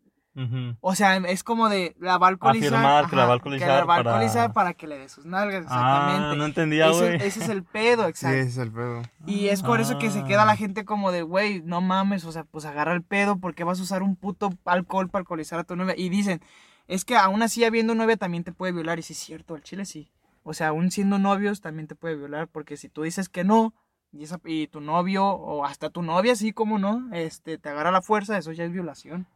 [0.80, 2.74] O sea, es como de la va a alcoholizar.
[2.74, 4.86] Afirmar que la va a ajá, alcoholizar Que la va a para- alcoholizar para que
[4.88, 6.26] le dé sus nalgas, exactamente.
[6.26, 7.14] Ah, no entendía, ese, güey.
[7.16, 8.36] ese es el pedo, Sí, exacto.
[8.38, 9.02] ese es el pedo.
[9.26, 10.24] Y es por eso que se Ah.
[10.24, 13.62] queda la gente como de, güey, no mames, o sea, pues agarra el pedo, porque
[13.64, 15.94] vas a usar un puto alcohol para alcoholizar a tu novia?
[15.96, 16.40] Y dicen,
[16.88, 19.62] es que aún así habiendo novia también te puede violar, y sí es cierto, al
[19.62, 20.10] chile sí.
[20.42, 23.72] O sea, aún siendo novios también te puede violar, porque si tú dices que no,
[24.12, 27.90] y, esa, y tu novio, o hasta tu novia, sí, como no, este, te agarra
[27.90, 29.26] la fuerza, eso ya es violación.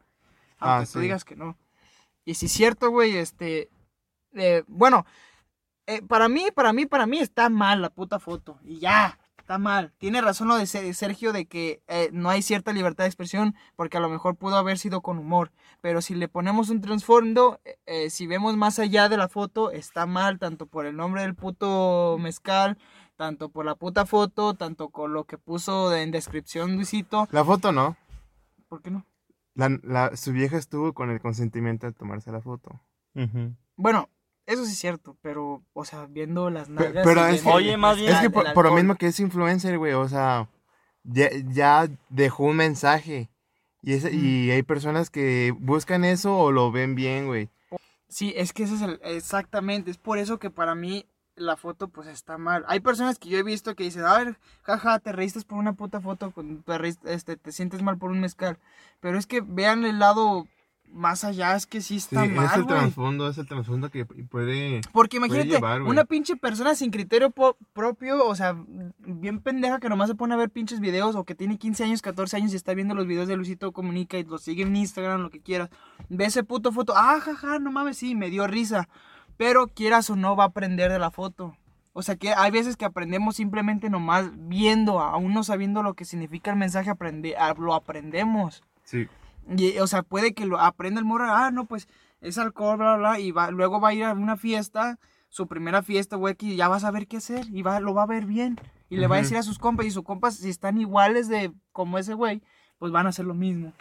[0.59, 1.03] Aunque Ah, tú sí.
[1.03, 1.57] digas que no.
[2.25, 3.69] Y si es cierto, güey, este,
[4.33, 5.05] eh, bueno,
[5.87, 8.59] eh, para mí, para mí, para mí está mal la puta foto.
[8.63, 9.93] Y ya, está mal.
[9.97, 13.55] Tiene razón lo de Se- Sergio de que eh, no hay cierta libertad de expresión
[13.75, 15.51] porque a lo mejor pudo haber sido con humor.
[15.81, 20.05] Pero si le ponemos un trasfondo, eh, si vemos más allá de la foto, está
[20.05, 22.77] mal tanto por el nombre del puto mezcal,
[23.15, 27.27] tanto por la puta foto, tanto con lo que puso en descripción Luisito.
[27.31, 27.97] La foto no.
[28.67, 29.03] ¿Por qué no?
[29.59, 32.79] La, la- su vieja estuvo con el consentimiento de tomarse la foto.
[33.75, 34.09] Bueno,
[34.45, 37.03] eso sí es cierto, pero, o sea, viendo las nalgas.
[37.05, 39.93] pero es que- Oye, más bien- Es que por, lo mismo que es influencer, güey,
[39.93, 40.47] o sea,
[41.03, 43.29] ya, ya dejó un mensaje.
[43.81, 47.49] Y, ese- y hay personas que buscan eso o lo ven bien, güey.
[48.07, 51.05] Sí, es que ese es el, exactamente, es por eso que para mí
[51.39, 52.63] la foto pues está mal.
[52.67, 55.73] Hay personas que yo he visto que dicen, a ver, jaja, te reíste por una
[55.73, 56.31] puta foto,
[56.65, 58.57] te, reíste- este, te sientes mal por un mezcal.
[58.99, 60.47] Pero es que vean el lado
[60.91, 62.79] más allá, es que sí Sí, está es mal, el güey.
[62.79, 64.81] trasfondo, es el trasfondo que puede...
[64.91, 65.91] Porque imagínate, llevar, güey.
[65.91, 67.31] una pinche persona sin criterio
[67.73, 68.55] propio, o sea,
[68.97, 72.01] bien pendeja que nomás se pone a ver pinches videos o que tiene 15 años,
[72.01, 75.21] 14 años y está viendo los videos de Luisito Comunica y lo sigue en Instagram,
[75.21, 75.69] lo que quieras.
[76.09, 78.89] Ve ese puto foto, ah, jaja, no mames, sí, me dio risa.
[79.39, 81.55] Pero quieras o no, va a aprender de la foto.
[81.93, 86.03] O sea que hay veces que aprendemos simplemente nomás viendo, aún no sabiendo lo que
[86.03, 88.63] significa el mensaje, aprende, ah, lo aprendemos.
[88.83, 89.07] Sí.
[89.47, 91.87] Y, o sea, puede que lo aprenda el morro, ah, no, pues
[92.19, 94.99] es alcohol, bla, bla, bla, y va, luego va a ir a una fiesta,
[95.29, 98.03] su primera fiesta, güey, que ya va a saber qué hacer, y va, lo va
[98.03, 100.49] a ver bien, y le va a decir a sus compas, y sus compas, si
[100.49, 102.43] están iguales de como ese güey,
[102.77, 103.71] pues van a hacer lo mismo.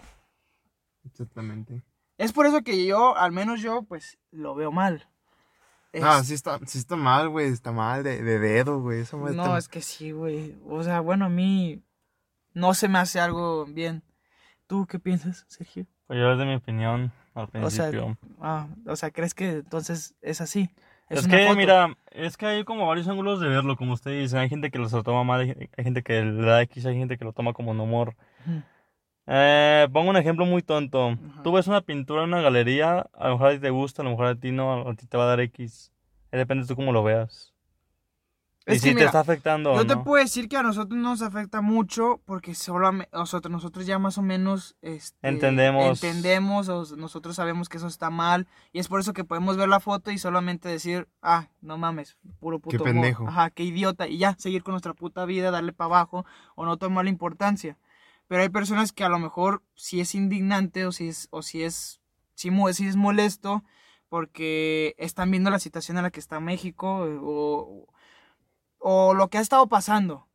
[1.04, 1.82] Exactamente.
[2.16, 5.08] Es por eso que yo, al menos yo, pues, lo veo mal.
[5.92, 9.00] Es- Ah, sí está, sí está mal, güey, está mal de, de dedo, güey.
[9.00, 11.82] Eso me no, está- es que sí, güey, o sea, bueno, a mí
[12.54, 14.02] no se me hace algo bien.
[14.66, 15.86] ¿Tú qué piensas, Sergio?
[16.06, 18.18] Pues yo desde mi opinión al O sea, principio.
[18.40, 20.68] Ah, o sea, ¿crees que entonces es así?
[21.08, 21.56] Es, que, foto.
[21.56, 24.36] mira, es que hay como varios ángulos de verlo, como usted dice.
[24.38, 27.24] Hay gente que lo toma mal, hay gente que le da X, hay gente que
[27.24, 28.14] lo toma como un humor.
[28.46, 28.62] Ujú.
[29.30, 31.08] Eh, pongo un ejemplo muy tonto.
[31.10, 31.42] Ajá.
[31.42, 34.04] Tú ves una pintura en una galería, a lo mejor a ti te gusta, a
[34.04, 35.92] lo mejor a ti no, a ti te va a dar X.
[36.32, 37.52] Ahí depende tú cómo lo veas.
[38.66, 40.04] y si te está afectando o Yo te no.
[40.04, 44.22] puedo decir que a nosotros nos afecta mucho porque solamente nosotros, nosotros ya más o
[44.22, 46.02] menos este, Entendemos.
[46.02, 49.68] entendemos o nosotros sabemos que eso está mal y es por eso que podemos ver
[49.70, 52.92] la foto y solamente decir, ah, no mames, puro puto humor.
[52.94, 53.26] pendejo.
[53.28, 56.76] Ajá, qué idiota y ya, seguir con nuestra puta vida, darle para abajo o no
[56.78, 57.78] tomar la importancia.
[58.28, 61.62] Pero hay personas que a lo mejor si es indignante o si es, o si
[61.64, 62.00] es,
[62.34, 63.64] si, mo- si es molesto
[64.08, 67.86] porque están viendo la situación en la que está México o,
[68.78, 70.26] o lo que ha estado pasando.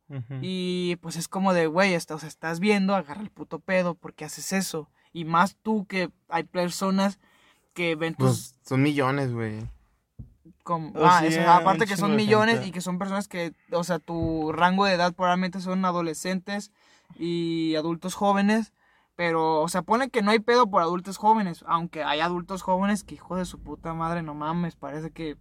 [0.42, 3.94] Y pues es como de, güey, está- o sea, estás viendo, agarra el puto pedo,
[3.94, 4.88] ¿por qué haces eso?
[5.12, 7.18] Y más tú que hay personas
[7.72, 8.28] que ven tus...
[8.28, 9.58] Pues son millones, güey.
[10.62, 12.68] como- Oh, ah, sí, eso, hay aparte que son millones gente.
[12.68, 16.70] y que son personas que, o sea, tu rango de edad probablemente son adolescentes
[17.18, 18.72] y adultos jóvenes.
[19.16, 21.64] Pero, o sea, pone que no hay pedo por adultos jóvenes.
[21.68, 25.36] Aunque hay adultos jóvenes que, hijo de su puta madre, no mames, parece que...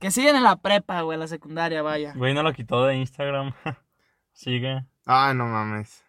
[0.00, 2.14] Que siguen en la prepa, güey, la secundaria, vaya.
[2.16, 3.52] Güey, no lo quitó de Instagram.
[4.32, 4.84] Sigue.
[5.04, 6.02] Ah, no mames.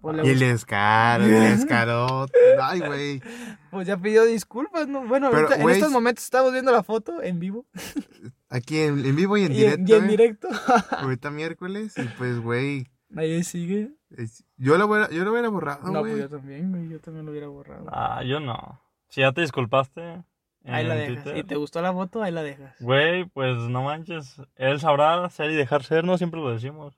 [0.00, 2.26] Pues, le Y el descaro, el descaro.
[2.62, 3.22] Ay, güey.
[3.70, 5.06] Pues ya pidió disculpas, ¿no?
[5.06, 7.66] Bueno, Pero, ahorita- en estos momentos estamos viendo la foto en vivo
[8.50, 9.80] Aquí en, en vivo y en y, directo.
[9.80, 10.08] en, y en eh.
[10.08, 10.48] directo.
[10.90, 11.94] Ahorita miércoles.
[11.96, 12.86] Y pues, güey.
[13.14, 13.90] Ahí sigue.
[14.56, 16.12] Yo lo hubiera, yo lo hubiera borrado, No, güey.
[16.12, 17.86] pues yo también, güey, yo también lo hubiera borrado.
[17.92, 18.80] Ah, yo no.
[19.08, 20.24] Si ya te disculpaste.
[20.64, 21.22] ahí la dejas.
[21.24, 22.22] Twitter, ¿Y te gustó la foto?
[22.22, 22.74] Ahí la dejas.
[22.80, 24.40] Güey, pues no manches.
[24.56, 26.96] Él sabrá ser y dejar ser, no siempre lo decimos.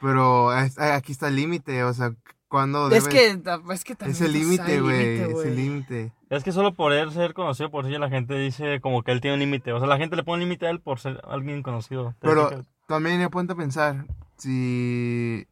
[0.00, 1.82] Pero es- aquí está el límite.
[1.84, 2.14] O sea,
[2.48, 3.30] cuando Es que,
[3.72, 5.18] es que también Es el límite, güey.
[5.20, 6.12] Es el límite.
[6.30, 9.20] Es que solo por él ser conocido por sí, la gente dice como que él
[9.20, 9.72] tiene un límite.
[9.72, 12.14] O sea, la gente le pone un límite a él por ser alguien conocido.
[12.20, 14.06] ¿Te Pero también me ponte a pensar
[14.42, 15.46] si.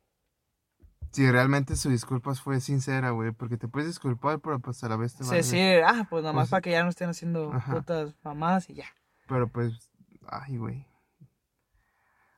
[1.12, 3.32] Si realmente su disculpas fue sincera, güey.
[3.32, 5.42] Porque te puedes disculpar, pero pues a la vez te Sí, vale.
[5.42, 7.72] sí, ah, pues nada más Pues- para que ya no estén haciendo Ajá.
[7.74, 8.86] putas mamadas y ya.
[9.26, 9.90] Pero pues.
[10.28, 10.86] Ay, güey.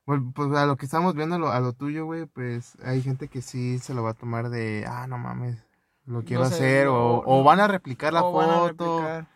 [0.07, 3.03] Bueno, pues a lo que estamos viendo, a lo, a lo tuyo, güey, pues hay
[3.03, 5.65] gente que sí se lo va a tomar de, ah, no mames,
[6.07, 8.67] lo quiero sé, hacer, no, o, o van a replicar la a foto.
[9.01, 9.29] replicar.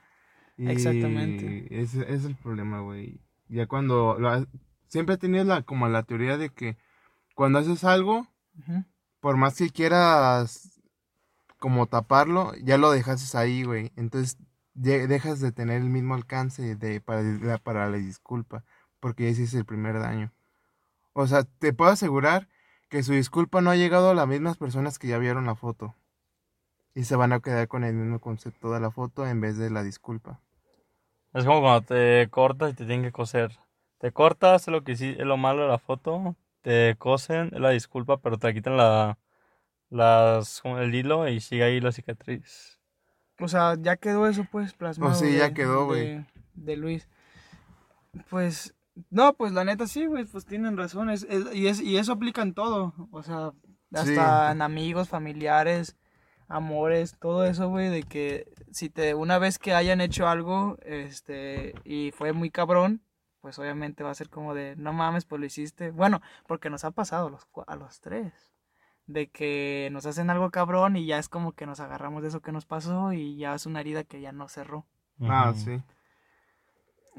[0.56, 1.66] y Exactamente.
[1.82, 3.20] Ese, ese es el problema, güey.
[3.48, 4.44] Ya cuando, lo
[4.88, 6.76] siempre he tenido la, como la teoría de que
[7.36, 8.26] cuando haces algo,
[9.20, 10.80] por más que quieras
[11.58, 13.92] como taparlo, ya lo dejas ahí, güey.
[13.96, 14.38] Entonces
[14.74, 18.64] de- dejas de tener el mismo alcance de, para, la, para la disculpa,
[19.00, 20.32] porque ya hiciste el primer daño.
[21.14, 22.48] O sea, te puedo asegurar
[22.88, 25.94] que su disculpa no ha llegado a las mismas personas que ya vieron la foto.
[26.94, 29.70] Y se van a quedar con el mismo concepto de la foto en vez de
[29.70, 30.40] la disculpa.
[31.34, 33.58] Es como cuando te cortas y te tienen que coser.
[33.98, 36.36] Te cortas, es lo que sí, es lo malo de la foto.
[36.66, 39.18] Te cosen, la disculpa, pero te quitan la,
[39.88, 42.80] las, el hilo y sigue ahí la cicatriz.
[43.38, 45.12] O sea, ya quedó eso, pues, plasmado.
[45.12, 46.06] Oh, sí, ya de- quedó, güey.
[46.16, 46.24] De,
[46.54, 47.08] de Luis.
[48.30, 48.74] Pues,
[49.10, 51.08] no, pues la neta sí, güey, pues tienen razón.
[51.10, 52.94] es- es- y, es, y eso aplica en todo.
[53.12, 53.52] O sea,
[53.92, 54.52] hasta Sí.
[54.52, 55.96] en amigos, familiares,
[56.48, 61.74] amores, todo eso, güey, de que si te, una vez que hayan hecho algo, este,
[61.84, 63.02] y fue muy cabrón,
[63.46, 65.92] pues obviamente va a ser como de, no mames, pues lo hiciste.
[65.92, 68.52] Bueno, porque nos ha pasado a los, a los tres.
[69.06, 72.42] De que nos hacen algo cabrón y ya es como que nos agarramos de eso
[72.42, 74.84] que nos pasó y ya es una herida que ya no cerró.
[75.20, 75.80] Ah, sí.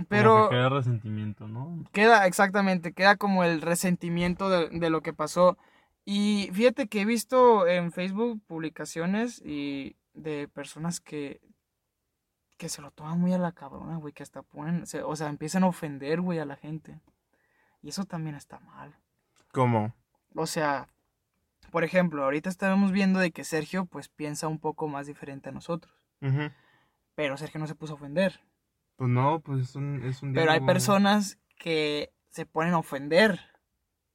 [0.09, 1.85] Pero Como que queda resentimiento, ¿no?
[1.93, 5.57] queda, exactamente, queda como el resentimiento de, de lo que pasó.
[6.03, 11.39] Y fíjate que he visto en Facebook publicaciones y de personas que,
[12.57, 15.29] que se lo toman muy a la cabrona, güey, que hasta ponen, se- o sea,
[15.29, 16.99] empiezan a ofender, güey, a la gente.
[17.81, 18.95] Y eso también está mal.
[19.53, 19.93] ¿Cómo?
[20.35, 20.87] O sea,
[21.71, 25.51] por ejemplo, ahorita estábamos viendo de que Sergio pues piensa un poco más diferente a
[25.51, 25.93] nosotros.
[27.15, 28.41] Pero Sergio no se puso a ofender.
[28.95, 33.39] Pues no, pues es un, es un Pero hay personas que se ponen a ofender.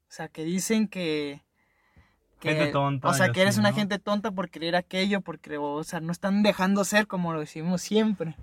[0.08, 1.42] O sea, que dicen que...
[2.42, 3.76] que- Gente tonta O sea, que eres una ¿no?
[3.76, 7.80] gente tonta por creer aquello, porque, o sea, no están dejando ser como lo decimos
[7.82, 8.34] siempre.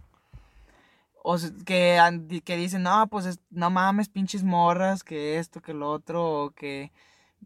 [1.22, 2.00] O s- que,
[2.46, 6.52] que dicen, no, pues es- no mames, pinches morras, que esto, que lo otro, o
[6.52, 6.92] que,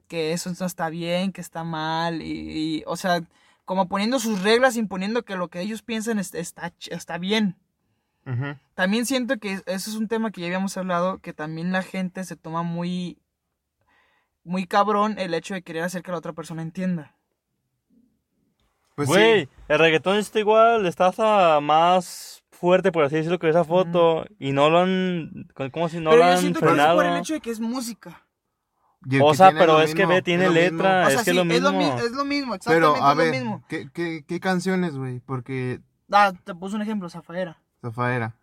[0.07, 3.23] que eso no está bien, que está mal, y, y, o sea,
[3.65, 7.55] como poniendo sus reglas, imponiendo que lo que ellos piensan es- está, está bien.
[8.75, 12.23] También siento que eso es un tema que ya habíamos hablado, que también la gente
[12.23, 13.17] se toma muy,
[14.43, 17.15] muy cabrón el hecho de querer hacer que la otra persona entienda.
[18.95, 19.13] Pues sí.
[19.13, 24.25] Güey, el reggaetón está igual, está hasta más fuerte, por así decirlo, que esa foto.
[24.37, 25.47] Y no lo han.
[25.71, 27.49] ¿Cómo si no Pero lo yo han siento que es por el hecho de que
[27.51, 28.25] es música.
[29.21, 30.77] O sea, pero lo es que mismo, ve, tiene lo mismo.
[30.77, 31.07] letra.
[31.07, 31.71] O sea, es que sí, es lo mismo.
[31.73, 33.65] mi- es lo mismo, Pero, exactamente a es ver, lo mismo.
[33.67, 35.19] ¿qué, qué, qué canciones, güey?
[35.19, 37.57] Porque Ah, te puse un ejemplo, Zafaera.
[37.81, 38.35] Zafaera.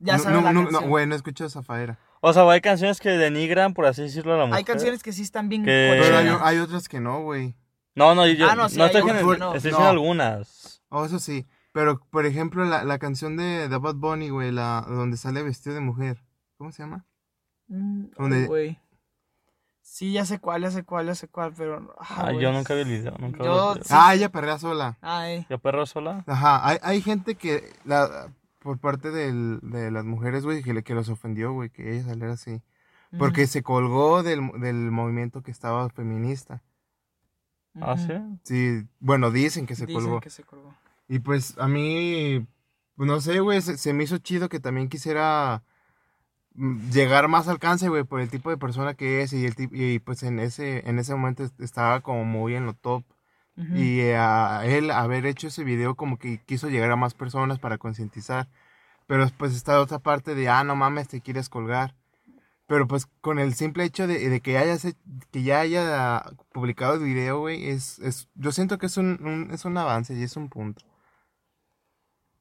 [0.00, 0.82] Ya no, sabes no, la no, canción.
[0.82, 1.98] no, güey, no escucho Zafaera.
[2.24, 4.58] O sea, hay canciones que denigran, por así decirlo, a la mujer.
[4.58, 7.56] Hay canciones que sí están bien Que- Pero hay, otras que no, güey.
[7.96, 9.18] No, no, yo Ah, no, sí, no estoy, que no.
[9.18, 9.52] estoy No.
[9.54, 10.82] diciendo algunas.
[10.88, 11.46] Oh, eso sí.
[11.72, 15.74] Pero, por ejemplo, la, la canción de, de Bad Bunny, güey, la, donde sale vestido
[15.74, 16.22] de mujer.
[16.58, 17.06] ¿Cómo se llama?
[17.66, 18.78] Mm, güey.
[19.80, 21.94] Sí, ya sé cuál, ya sé cuál, ya sé cuál, pero...
[21.98, 23.84] ah, Ah, yo nunca vi el video, nunca vi Yo- el video.
[23.84, 23.90] Sí.
[23.94, 24.96] Ah, ella perrea sola.
[25.02, 26.22] Ay, ¿Yo perro sola?
[26.26, 30.94] Ajá, hay, hay gente que, la, por parte del- de las mujeres, güey, que, que
[30.94, 32.62] los ofendió, güey, que ella saliera así.
[33.18, 36.62] Porque se colgó del, del movimiento que estaba feminista.
[37.80, 38.12] ¿Ah, sí?
[38.42, 40.20] Sí, bueno, dicen que se Dicen colgó.
[40.20, 40.74] que se colgó.
[41.08, 42.46] Y pues a mí,
[42.96, 45.62] pues, no sé, güey, se, se me hizo chido que también quisiera
[46.54, 49.98] mm, llegar más alcance, güey, por el tipo de persona que es y el y
[49.98, 53.04] pues en ese en ese momento est- estaba como muy en lo top
[53.72, 57.58] Y eh, a él haber hecho ese video como que quiso llegar a más personas
[57.58, 58.48] para concientizar.
[59.06, 61.94] Pero pues está otra parte de, ah, no mames, te quieres colgar.
[62.66, 64.86] Pero pues con el simple hecho de, de que, hayas,
[65.32, 69.50] que ya haya publicado el video, güey, es, es, yo siento que es un, un-
[69.52, 70.84] es un avance y es un punto.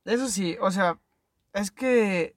[0.06, 1.00] Eso sí, o sea,
[1.54, 2.36] es que,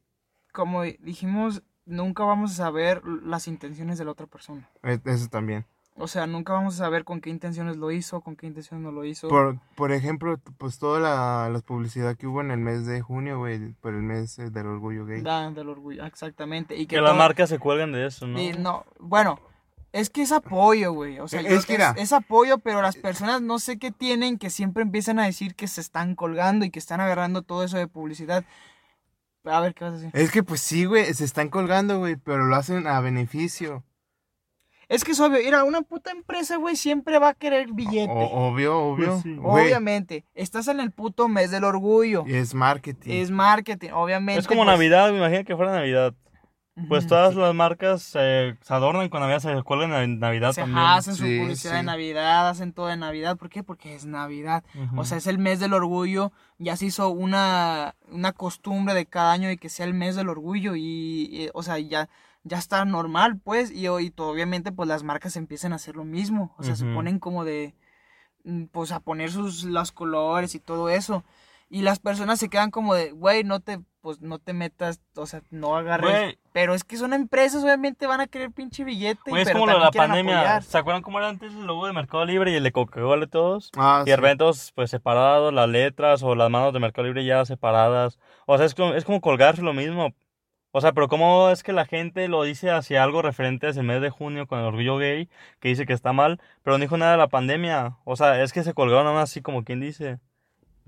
[0.53, 4.69] como dijimos, nunca vamos a saber las intenciones de la otra persona.
[4.83, 5.67] Eh, Eso también.
[5.97, 8.91] O sea, nunca vamos a saber con qué intenciones lo hizo, con qué intenciones no
[8.91, 9.29] lo hizo.
[9.29, 13.39] Por, por ejemplo, pues toda la, la publicidad que hubo en el mes de junio,
[13.39, 15.23] güey, por el mes eh, del orgullo gay.
[15.23, 16.75] Da- del orgullo, exactamente.
[16.77, 18.41] Y que Que las marcas se cuelgan de eso, ¿no?
[18.41, 19.39] y no, bueno,
[19.93, 21.21] es que es apoyo, güey.
[21.21, 24.37] O sea, Es yo- que era- es apoyo, pero las personas no sé qué tienen
[24.39, 27.77] que siempre empiezan a decir que se están colgando y que están agarrando todo eso
[27.79, 28.45] de publicidad.
[29.45, 30.11] A ver, ¿qué vas a decir?
[30.13, 33.85] Es que pues sí, güey, se están colgando, güey, pero lo hacen a beneficio.
[34.89, 38.13] Es que es obvio, mira, una puta empresa, güey, siempre va a querer billete.
[38.13, 39.11] O- obvio, obvio.
[39.13, 39.37] Pues sí.
[39.43, 42.25] Obviamente, estás en el puto mes del orgullo.
[42.27, 43.11] Y es marketing.
[43.11, 44.41] Es marketing, obviamente.
[44.41, 46.15] Es como pues, Navidad, me imagino que fuera Navidad.
[46.89, 50.85] Pues todas las marcas se se adornan con Navidad, se cuelgan en Navidad Se también.
[50.85, 51.77] hacen su Sí, publicidad sí.
[51.77, 53.37] de Navidad, hacen todo de Navidad.
[53.37, 53.63] ¿Por qué?
[53.63, 54.65] Porque es Navidad.
[54.97, 56.33] O sea, es el mes del orgullo.
[56.59, 60.29] Ya se hizo una, una costumbre de cada año de que sea el mes del
[60.29, 60.75] orgullo.
[60.75, 60.81] Y,
[61.31, 62.09] y, o sea, ya,
[62.45, 63.71] ya está normal, pues.
[63.71, 66.55] Y, y obviamente, pues las marcas empiezan a hacer lo mismo.
[66.59, 66.95] O sea, se Ujú.
[66.95, 67.75] ponen como de.
[68.45, 71.25] mm, Pues a poner sus los colores y todo eso.
[71.71, 75.27] Y las personas se quedan como de, güey, no te, pues no te metas, o
[75.27, 76.21] sea, no agarres.
[76.21, 76.39] Güey.
[76.53, 79.31] Pero es que son empresas, obviamente van a querer pinche billete.
[79.31, 80.39] Güey, es pero como lo de la pandemia.
[80.41, 80.63] apoyar.
[80.63, 83.29] ¿Se acuerdan cómo era antes el logo de Mercado Libre y el de Coca-Cola y
[83.29, 83.71] todos?
[83.77, 84.17] Ah, Y sí.
[84.37, 88.19] todos, pues separados, las letras o las manos de Mercado Libre ya separadas.
[88.47, 90.15] O sea, es como, es como colgarse lo mismo.
[90.77, 93.87] O sea, pero ¿cómo es que la gente lo dice hacia algo referente hacia el
[93.87, 95.29] mes de junio con el orgullo gay,
[95.61, 97.97] que dice que está mal, pero no dijo nada de la pandemia?
[98.05, 100.19] O sea, es que se colgaron nada más así como quien dice.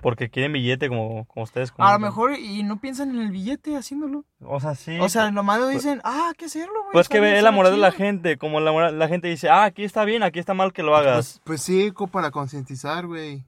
[0.03, 1.73] Porque quieren billete, como, como ustedes.
[1.79, 4.25] A lo mejor y no piensan en el billete haciéndolo.
[4.45, 4.99] O sea, sí.
[4.99, 6.93] O sea, nomás lo dicen, ah, hay que hacerlo, güey.
[6.93, 7.99] Pues que ve la moral de la chido".
[8.07, 10.83] gente, como la, moral- la gente dice, ah, aquí está bien, aquí está mal que
[10.83, 11.41] lo hagas.
[11.45, 13.45] Pues, pues sí, co- para concientizar, güey.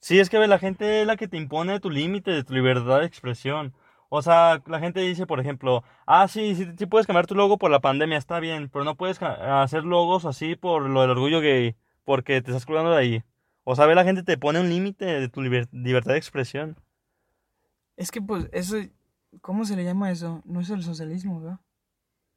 [0.00, 2.52] Sí, es que ve, la gente es la que te impone tu límite de tu
[2.54, 3.72] libertad de expresión.
[4.08, 7.58] O sea, la gente dice, por ejemplo, ah, sí, sí, sí puedes cambiar tu logo
[7.58, 11.40] por la pandemia, está bien, pero no puedes hacer logos así por lo del orgullo
[11.40, 13.24] gay, porque te estás colgando de ahí.
[13.64, 16.76] O sea, ve, la gente te pone un límite de tu liber- libertad de expresión.
[17.96, 18.76] Es que, pues, eso,
[19.40, 20.42] ¿cómo se le llama eso?
[20.44, 21.60] No es el socialismo, ¿verdad?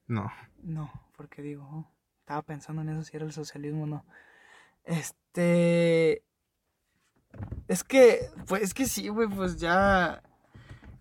[0.07, 0.31] No.
[0.63, 4.05] No, porque digo, oh, estaba pensando en eso, si era el socialismo o no.
[4.83, 6.23] Este.
[7.67, 10.23] Es que, pues, es que sí, güey, pues ya.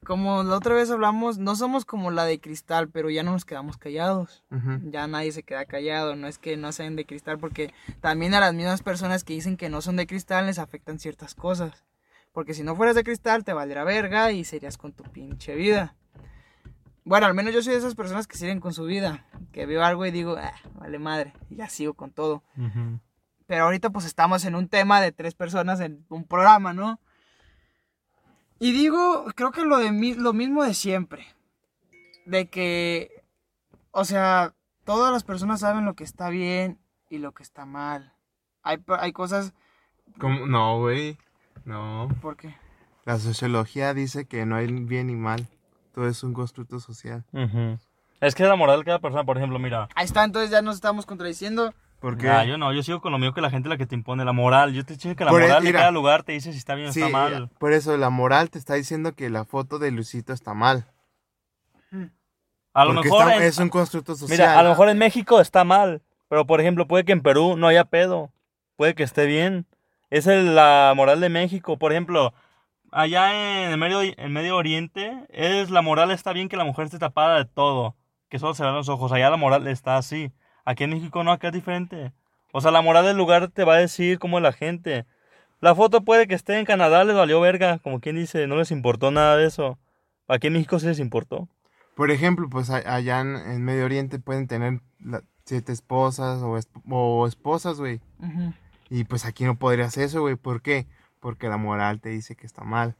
[0.06, 3.44] Como la otra vez hablamos, no somos como la de cristal, pero ya no nos
[3.44, 4.44] quedamos callados.
[4.84, 8.40] Ya nadie se queda callado, no es que no sean de cristal, porque también a
[8.40, 11.84] las mismas personas que dicen que no son de cristal les afectan ciertas cosas.
[12.32, 15.96] Porque si no fueras de cristal te valdría verga y serías con tu pinche vida.
[17.04, 19.84] Bueno, al menos yo soy de esas personas que siguen con su vida, que veo
[19.84, 22.44] algo y digo, ah, vale madre, y ya sigo con todo.
[23.46, 27.00] Pero ahorita pues estamos en un tema de tres personas en un programa, ¿no?
[28.58, 31.26] Y digo, creo que lo, de mi- lo mismo de siempre.
[32.24, 33.22] De que,
[33.90, 36.78] o sea, todas las personas saben lo que está bien
[37.10, 38.12] y lo que está mal.
[38.62, 39.52] Hay, hay cosas,
[40.18, 40.46] ¿Cómo?
[40.46, 41.18] No, güey.
[41.64, 42.08] No.
[42.22, 42.54] ¿por qué?
[43.04, 45.46] La sociología dice que no hay bien ni mal.
[45.94, 47.24] Todo es un constructo social.
[47.32, 47.78] Ujú.
[48.20, 49.88] Es que la moral de cada persona, por ejemplo, mira.
[49.94, 51.74] Ahí está, entonces ya nos estamos contradiciendo.
[52.06, 53.86] Porque Ah, yo no, yo sigo con lo mío que la gente es la que
[53.86, 54.72] te impone la moral.
[54.72, 56.76] Yo te digo que la Por e- moral de cada lugar te dice si está
[56.76, 57.48] bien o sí, está mal.
[57.58, 60.86] por eso la moral te está diciendo que la foto de Luisito está mal.
[62.74, 64.38] A lo porque mejor está- en- es un constructo social.
[64.38, 67.56] Mira, a lo mejor en México está mal, pero por ejemplo, puede que en Perú
[67.56, 68.30] no haya pedo.
[68.76, 69.66] Puede que esté bien.
[70.10, 71.78] Esa es la moral de México.
[71.78, 72.34] Por ejemplo,
[72.92, 76.84] allá en el Medio, en Medio Oriente, es la moral está bien que la mujer
[76.84, 77.96] esté tapada de todo,
[78.28, 79.10] que solo se vean los ojos.
[79.10, 80.30] Allá la moral está así.
[80.66, 82.12] Aquí en México no, acá es diferente.
[82.52, 85.06] O sea, la moral del lugar te va a decir cómo es la gente.
[85.60, 88.70] La foto puede que esté en Canadá, les valió verga, como quien dice, no les
[88.70, 89.78] importó nada de eso.
[90.28, 91.48] Aquí en México sí les importó.
[91.94, 96.82] Por ejemplo, pues allá en, en Medio Oriente pueden tener la- siete esposas o, esp-
[96.90, 98.00] o esposas, güey.
[98.90, 100.34] Y pues aquí no podrías eso, güey.
[100.34, 100.86] ¿Por qué?
[101.20, 102.96] Porque la moral te dice que está mal.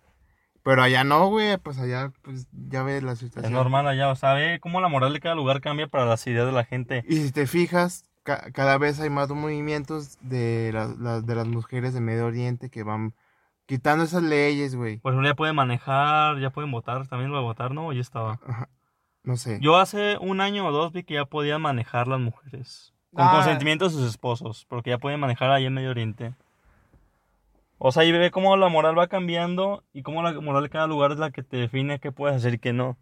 [0.66, 3.52] Pero allá no, güey, pues allá, pues ya ves la Es situación.
[3.52, 6.44] normal allá, o sea, ve cómo la moral de cada lugar cambia para las ideas
[6.44, 7.04] de la gente.
[7.08, 11.46] Y si te fijas, ca- cada vez hay más movimientos de, la- la- de las
[11.46, 13.14] mujeres de Medio Oriente que van
[13.66, 14.98] quitando esas leyes, güey.
[14.98, 17.92] Pues ya pueden manejar, ya pueden votar, también lo de votar, ¿no?
[17.92, 18.40] Ya estaba.
[18.44, 18.68] Ajá.
[19.22, 19.58] No sé.
[19.60, 22.92] Yo hace un año o dos vi que ya podían manejar las mujeres.
[23.14, 23.30] Con Ah.
[23.36, 26.34] consentimiento de sus esposos, porque ya pueden manejar ahí en Medio Oriente.
[27.78, 30.86] O sea, y ve cómo la moral va cambiando y cómo la moral de cada
[30.86, 32.96] lugar es la que te define qué puedes hacer y qué no.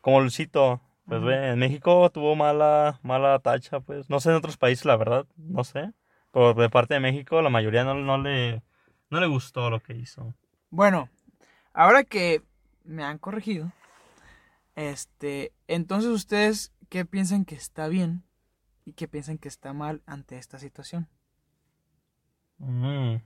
[0.00, 4.10] Como Luisito, pues ve, en México tuvo mala, mala tacha, pues.
[4.10, 5.92] No sé en otros países, la verdad, no sé.
[6.32, 8.62] Pero de parte de México, la mayoría no, no le,
[9.10, 10.34] no le gustó lo que hizo.
[10.70, 11.08] Bueno,
[11.72, 12.42] ahora que
[12.84, 13.72] me han corregido,
[14.74, 18.24] este, entonces ustedes, ¿qué piensan que está bien
[18.84, 21.08] y qué piensan que está mal ante esta situación?
[22.58, 23.16] Mm.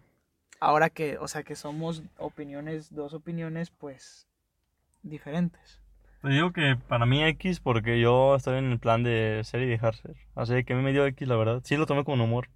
[0.65, 4.27] Ahora que, o sea, que somos opiniones, dos opiniones, pues,
[5.03, 5.81] diferentes.
[6.23, 9.67] Te digo que para mí X porque yo estoy en el plan de ser y
[9.67, 10.17] dejar ser.
[10.35, 11.61] Así que a mí me dio X, la verdad.
[11.65, 12.49] Sí lo tomé con humor.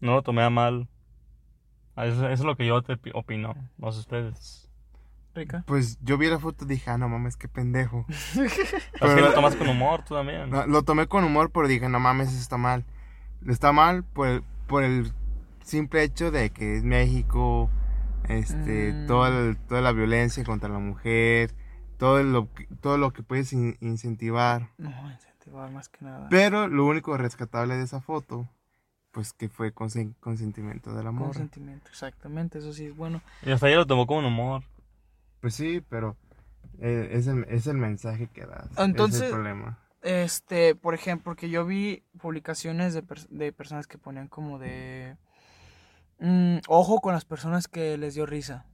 [0.00, 0.88] No lo tomé a mal.
[1.96, 3.54] Ah, Eso, eso es lo que yo te pi- opino.
[3.78, 4.68] No sé ustedes.
[5.34, 5.64] Rica.
[5.66, 8.04] Pues yo vi la foto y dije, ah, no mames, qué pendejo.
[8.08, 10.50] Es que Pero- lo tomas con humor tú también.
[10.50, 12.84] No, lo tomé con humor, pero dije, no mames, eso está mal.
[13.46, 15.12] Está mal por el, por el
[15.68, 17.70] simple hecho de que es México,
[18.28, 19.06] este, Mm.
[19.06, 21.54] toda, el- toda la violencia contra la mujer,
[21.98, 24.68] todo lo, que- todo lo que puedes in- incentivar.
[24.78, 26.28] No, incentivar más que nada.
[26.30, 28.48] Pero lo único rescatable de esa foto,
[29.12, 31.28] pues que fue consen- consentimiento del amor.
[31.28, 33.20] Consentimiento, exactamente, eso sí es bueno.
[33.44, 34.62] Y hasta ella lo tomó con humor.
[35.40, 36.16] Pues sí, pero
[36.80, 38.70] eh, es, el, es el mensaje que das.
[38.72, 39.78] es Entonces- el problema.
[40.02, 45.16] Este, por ejemplo, que yo vi publicaciones de, pers- de personas que ponían como de...
[46.18, 48.66] mm, ojo con las personas que les dio risa.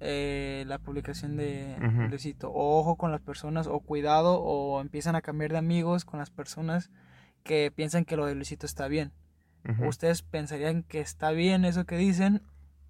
[0.00, 2.08] Eh, la publicación de Ujú.
[2.08, 2.50] Luisito.
[2.52, 6.90] Ojo con las personas, o cuidado, o empiezan a cambiar de amigos con las personas
[7.44, 9.12] que piensan que lo de Luisito está bien.
[9.88, 12.40] ¿Ustedes pensarían que está bien eso que dicen?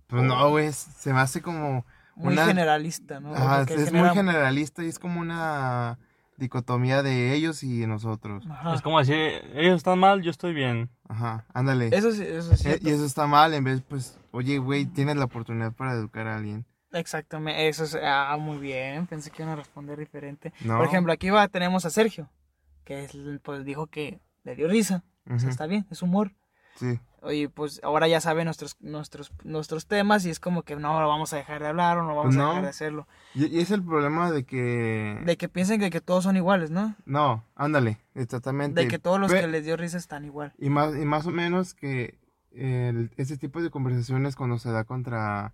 [0.08, 1.86] Pues no, güey, se me hace como...
[2.16, 3.34] Muy Una- generalista, ¿no?
[3.34, 5.98] Es genera- muy generalista y es como una
[6.36, 8.46] dicotomía de ellos y de nosotros.
[8.50, 8.74] Ajá.
[8.74, 9.16] Es como decir,
[9.54, 10.90] ellos están mal, yo estoy bien.
[11.08, 11.88] Ajá, ándale.
[11.92, 12.88] Eso sí, eso es Eh, cierto.
[12.88, 16.36] y eso está mal, en vez, pues, oye, güey, tienes la oportunidad para educar a
[16.36, 16.66] alguien.
[16.92, 20.52] Exactamente, eso es, ah, muy bien, pensé que iban a responder diferente.
[20.64, 20.78] No.
[20.78, 22.30] Por ejemplo, aquí va, tenemos a Sergio,
[22.84, 26.32] que es, pues dijo que le dio risa, o sea, está bien, es humor.
[26.76, 26.98] Sí.
[27.26, 31.08] Oye, pues ahora ya sabe nuestros, nuestros, nuestros temas y es como que no lo
[31.08, 33.08] vamos a dejar de hablar o no vamos Pues a dejar de hacerlo.
[33.34, 35.20] Y, y es el problema de que...
[35.24, 36.94] De que piensen que, que todos son iguales, ¿no?
[37.04, 38.80] No, ándale, exactamente.
[38.82, 40.52] De que todos los Pe- que les dio risa están igual.
[40.58, 42.18] Y más, y más o menos que
[42.52, 45.52] el- ese tipo de conversaciones cuando se da contra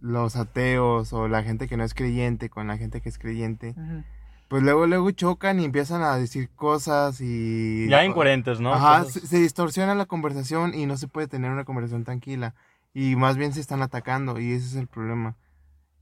[0.00, 3.74] los ateos o la gente que no es creyente con la gente que es creyente,
[3.76, 4.04] Ujú.
[4.48, 7.86] Pues luego luego chocan y empiezan a decir cosas y...
[7.88, 8.72] Ya incoherentes, ¿no?
[8.72, 12.54] Ajá, se, se distorsiona la conversación y no se puede tener una conversación tranquila.
[12.94, 15.36] Y más bien se están atacando y ese es el problema.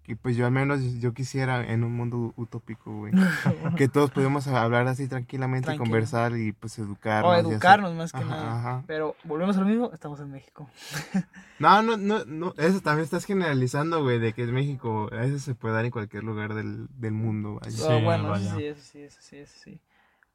[0.08, 3.12] Y pues yo al menos yo quisiera en un mundo utópico, güey.
[3.76, 5.84] que todos podemos hablar así tranquilamente, y Tranquilo.
[5.84, 7.32] conversar y pues educarnos.
[7.32, 8.58] O educarnos más que Ajá, nada.
[8.58, 8.84] ajá.
[8.86, 10.68] Pero volvemos a lo mismo, estamos en México.
[11.58, 15.10] No, no, no, no, eso también estás generalizando, güey, de que es México.
[15.10, 17.58] Eso se puede dar en cualquier lugar del, del mundo.
[17.62, 17.74] vaya.
[17.74, 19.80] Sí, Ah, bueno, eso sí, eso sí, eso sí, eso sí.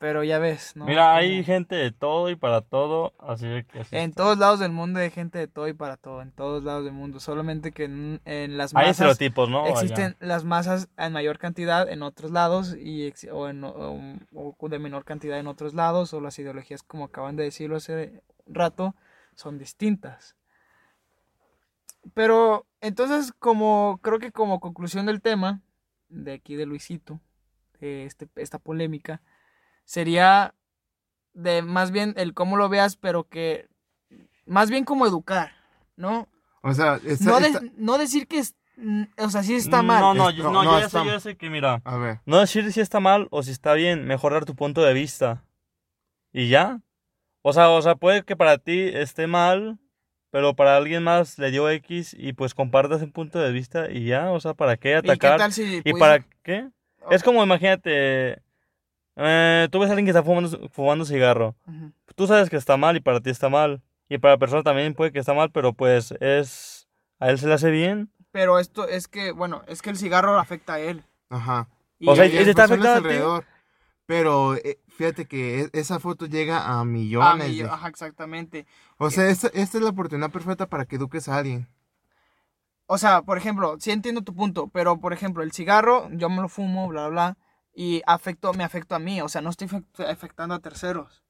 [0.01, 0.85] Pero ya ves, ¿no?
[0.85, 4.23] Mira, hay gente de todo y para todo, así que así En está.
[4.23, 6.93] todos lados del mundo hay gente de todo y para todo, en todos lados del
[6.93, 7.19] mundo.
[7.19, 9.67] Solamente que en, en las Hay masas estereotipos, ¿no?
[9.67, 14.79] Existen las masas en mayor cantidad en otros lados y o, en, o- o de
[14.79, 18.95] menor cantidad en otros lados o las ideologías como acaban de decirlo hace rato
[19.35, 20.35] son distintas.
[22.15, 25.61] Pero entonces como creo que como conclusión del tema
[26.09, 27.19] de aquí de Luisito
[27.79, 29.21] de este, esta polémica
[29.91, 30.53] sería
[31.33, 33.67] de más bien el cómo lo veas pero que
[34.45, 35.51] más bien como educar,
[35.97, 36.29] ¿no?
[36.61, 39.99] O sea, no, de- está- no decir que es, mm, o sea, sí está mal.
[40.01, 41.81] No, no, Es- no, no, no, yo ya está- sé, yo ya sé que, mira,
[41.83, 44.93] A ver, no decir si está mal o si está bien, mejorar tu punto de
[44.93, 45.43] vista.
[46.31, 46.79] Y ya.
[47.41, 49.77] O sea, o sea, puede que para ti esté mal,
[50.29, 54.05] pero para alguien más le dio X y pues compartas un punto de vista y
[54.05, 55.37] ya, o sea, ¿para qué ¿Y qué atacar?
[55.37, 56.69] tal si ¿Y para qué?
[57.09, 58.41] Es como, imagínate,
[59.15, 61.55] eh, tú ves a alguien que está fumando, fumando cigarro.
[62.15, 63.81] Tú sabes que está mal y para ti está mal.
[64.09, 66.87] Y para la persona también puede que está mal, pero pues es...
[67.19, 68.11] A él se le hace bien.
[68.31, 71.03] Pero esto es que, bueno, es que el cigarro afecta a él.
[71.29, 71.67] ajá.
[71.99, 72.73] Y O sea, a- ¿y te está a ti?
[72.87, 73.45] alrededor.
[74.07, 77.49] Pero eh, fíjate que e- esa foto llega a a millones.
[77.49, 78.65] mí- de- ajá, exactamente.
[78.97, 81.67] O sea, esta, esta es la oportunidad perfecta para que eduques a alguien.
[82.87, 86.41] O sea, por ejemplo, sí entiendo tu punto, pero por ejemplo, el cigarro, yo me
[86.41, 87.37] lo fumo, bla, bla, bla,
[87.73, 91.23] y afecto, me afecto a mí, o sea, no estoy afect- afectando a terceros.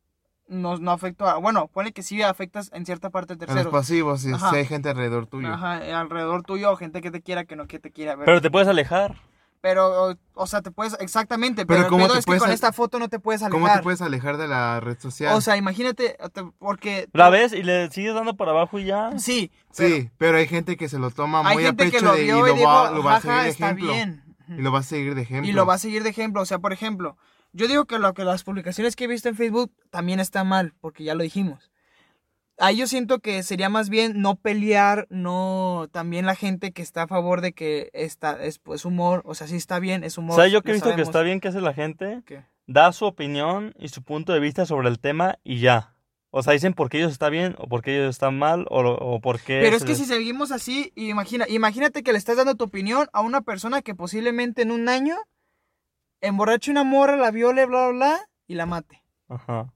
[0.47, 3.47] No, no afecto a, bueno, pone que sí afectas en cierta parte a A los
[3.47, 3.71] terceros.
[3.71, 5.47] pasivos, si, hay gente alrededor tuyo.
[5.53, 8.25] Ajá, eh, alrededor tuyo, o gente que te quiera, que no que te quiera ver.
[8.25, 9.15] Pero te puedes alejar.
[9.61, 12.37] Pero, o, o sea, te puedes, exactamente, Pero pero, ¿cómo el pedo te es que
[12.39, 13.61] con esta foto no te puedes alejar.
[13.61, 15.35] ¿Cómo te puedes alejar de la red social?
[15.35, 17.07] O sea, imagínate, te- porque...
[17.13, 19.11] La ves y le sigues dando para abajo y ya.
[19.19, 22.13] Sí, pero sí, pero hay gente que se lo toma muy a pecho que lo
[22.13, 23.93] de- vio y y lo dijo, va, lo va a seguir está ejemplo.
[23.93, 24.23] bien.
[24.57, 25.49] Y lo va a seguir de ejemplo.
[25.49, 26.41] Y lo va a seguir de ejemplo.
[26.41, 27.17] O sea, por ejemplo,
[27.53, 30.73] yo digo que lo que las publicaciones que he visto en Facebook también está mal,
[30.79, 31.71] porque ya lo dijimos.
[32.57, 37.03] Ahí yo siento que sería más bien no pelear, no también la gente que está
[37.03, 40.35] a favor de que está es pues humor, o sea, sí está bien, es humor.
[40.35, 42.21] ¿Sabes yo que he visto que está bien que hace la gente?
[42.25, 42.45] ¿Qué?
[42.67, 45.95] Da su opinión y su punto de vista sobre el tema y ya.
[46.33, 48.79] O sea, dicen por qué ellos están bien o por qué ellos están mal o,
[48.79, 49.59] o por qué...
[49.61, 53.07] Pero es que les- si seguimos así, imagina, imagínate que le estás dando tu opinión
[53.11, 55.17] a una persona que posiblemente en un año
[56.21, 59.03] emborrache una morra, la viole, bla, bla, bla, y la mate.
[59.27, 59.73] Ajá.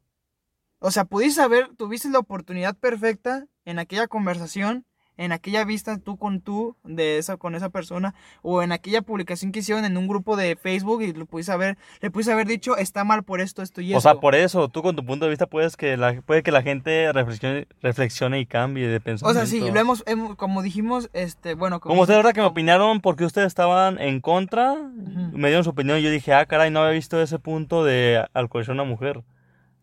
[0.79, 4.85] O sea, pudiste saber, tuviste la oportunidad perfecta en aquella conversación,
[5.17, 9.51] en aquella vista tú con tú de esa con esa persona o en aquella publicación
[9.51, 12.75] que hicieron en un grupo de Facebook y le pudiste haber le pudiste haber dicho
[12.77, 14.09] está mal por esto, esto y O esto.
[14.09, 16.61] sea, por eso, tú con tu punto de vista puedes que la, puede que la
[16.61, 19.39] gente reflexione, reflexione y cambie de O pensamiento.
[19.39, 22.51] sea, sí, lo hemos, hemos- como dijimos, este, bueno, Como ustedes ahora que me como-
[22.51, 26.71] opinaron porque ustedes estaban en contra, me dieron su opinión y yo dije, ah, caray,
[26.71, 29.23] no había visto ese punto de alcoholizar a una mujer.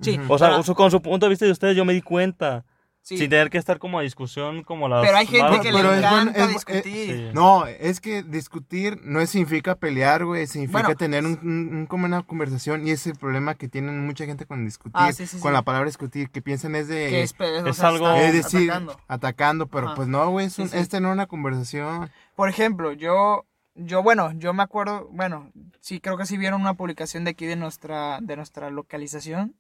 [0.01, 0.19] Sí.
[0.29, 2.65] O sea, con su punto de vista de ustedes yo me di cuenta.
[3.03, 3.19] Sí.
[3.19, 5.05] Sin tener que estar como a discusión como las...
[5.05, 6.11] Pero hay gente malas que Pero le es personas.
[6.13, 7.17] bueno, encanta es- discutir.
[7.17, 7.31] Sí.
[7.35, 10.47] No, es que discutir no significa pelear, güey.
[10.47, 10.97] Significa Bueno.
[10.97, 12.87] tener un, un- un- como una conversación.
[12.87, 14.93] Y ese es el problema que tienen mucha gente con discutir.
[14.95, 15.55] Ah, sí, sí, con sí.
[15.55, 16.31] la palabra discutir.
[16.31, 17.09] Que piensan es de.
[17.11, 17.35] que es,
[17.67, 19.01] o sea, algo- es decir, atacando.
[19.09, 19.67] atacando.
[19.67, 19.97] pero Ajá.
[19.97, 20.47] pues no, güey.
[20.47, 20.79] Es, Sí, un- sí.
[20.79, 22.11] es tener una conversación.
[22.37, 23.45] Por ejemplo, yo,
[23.75, 25.51] yo, bueno, yo me acuerdo, bueno,
[25.81, 29.55] sí, creo que sí vieron una publicación de aquí de nuestra, de nuestra localización,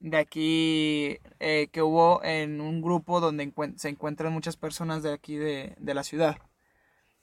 [0.00, 5.36] de aquí eh, que hubo en un grupo donde se encuentran muchas personas de aquí
[5.36, 6.38] de, de la ciudad.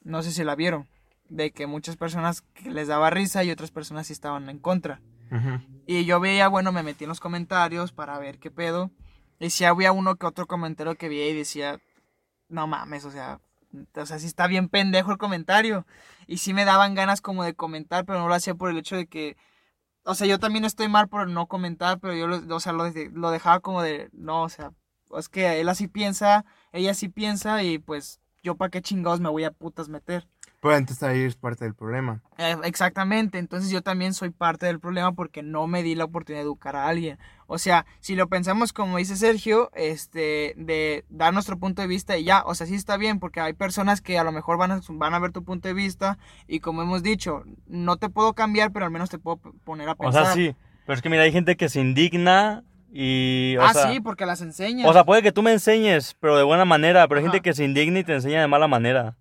[0.03, 0.87] No sé si la vieron,
[1.29, 5.01] de que muchas personas que les daba risa y otras personas sí estaban en contra.
[5.85, 8.91] Y yo veía, bueno, me metí en los comentarios para ver qué pedo.
[9.39, 11.79] Y si había uno que otro comentario que veía y decía,
[12.49, 13.39] no mames, o sea,
[13.95, 15.85] o sea, sí está bien pendejo el comentario.
[16.27, 18.97] Y sí me daban ganas como de comentar, pero no lo hacía por el hecho
[18.97, 19.37] de que,
[20.03, 22.85] o sea, yo también estoy mal por no comentar, pero yo, lo, o sea, lo,
[23.13, 24.73] lo dejaba como de, no, o sea,
[25.17, 29.29] es que él así piensa, ella así piensa y pues yo para qué chingados me
[29.29, 30.27] voy a putas meter.
[30.61, 32.21] Pero entonces ahí es parte del problema.
[32.37, 36.41] Eh, Exactamente, entonces yo también soy parte del problema porque no me di la oportunidad
[36.41, 37.17] de educar a alguien.
[37.47, 42.15] O sea, si lo pensamos como dice Sergio, este, de dar nuestro punto de vista
[42.15, 44.71] y ya, o sea, sí está bien porque hay personas que a lo mejor van
[44.71, 48.33] a, van a ver tu punto de vista y como hemos dicho, no te puedo
[48.33, 50.25] cambiar, pero al menos te puedo poner a O pensar.
[50.25, 50.55] sea, sí.
[50.85, 53.55] Pero es que mira, hay gente que se indigna y...
[53.57, 54.87] O ah, sea, sí, porque las enseñas.
[54.87, 57.31] O sea, puede que tú me enseñes, pero de buena manera, pero hay Ajá.
[57.31, 59.17] gente que se indigna y te enseña de mala manera.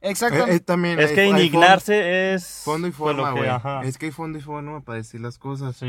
[0.00, 0.52] Exactamente.
[0.52, 2.62] Eh, eh, también Es hay- que hay indignarse es...
[2.64, 3.50] Fondo y lo forma, güey.
[3.84, 5.76] Es que hay fondo y forma para decir las cosas.
[5.76, 5.86] Sí.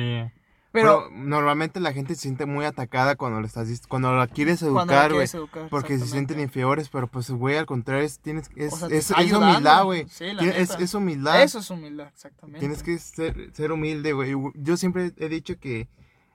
[0.72, 4.62] pero Pero, normalmente la gente se siente muy atacada cuando le estás cuando la quieres
[4.62, 5.28] educar, güey.
[5.70, 9.12] Porque se sienten inferiores, pero pues, güey, al contrario, es, tienes, es, O sea, es,
[9.12, 10.08] humildad, güey.
[10.10, 11.42] Sí, es, es humildad.
[11.44, 12.60] Eso es humildad, exactamente.
[12.60, 14.34] Tienes que ser, ser humilde, güey.
[14.56, 15.88] Yo siempre he dicho que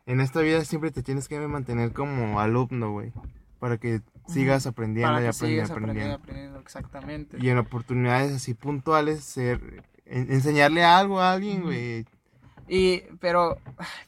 [0.07, 3.13] en esta vida siempre te tienes que mantener como alumno, güey.
[3.65, 7.39] Para que sigas aprendiendo Para y aprendiendo, aprendiendo, aprendiendo, exactamente.
[7.41, 12.05] Y en oportunidades así puntuales, ser, en- enseñarle algo a alguien, güey.
[12.69, 13.57] Y, pero,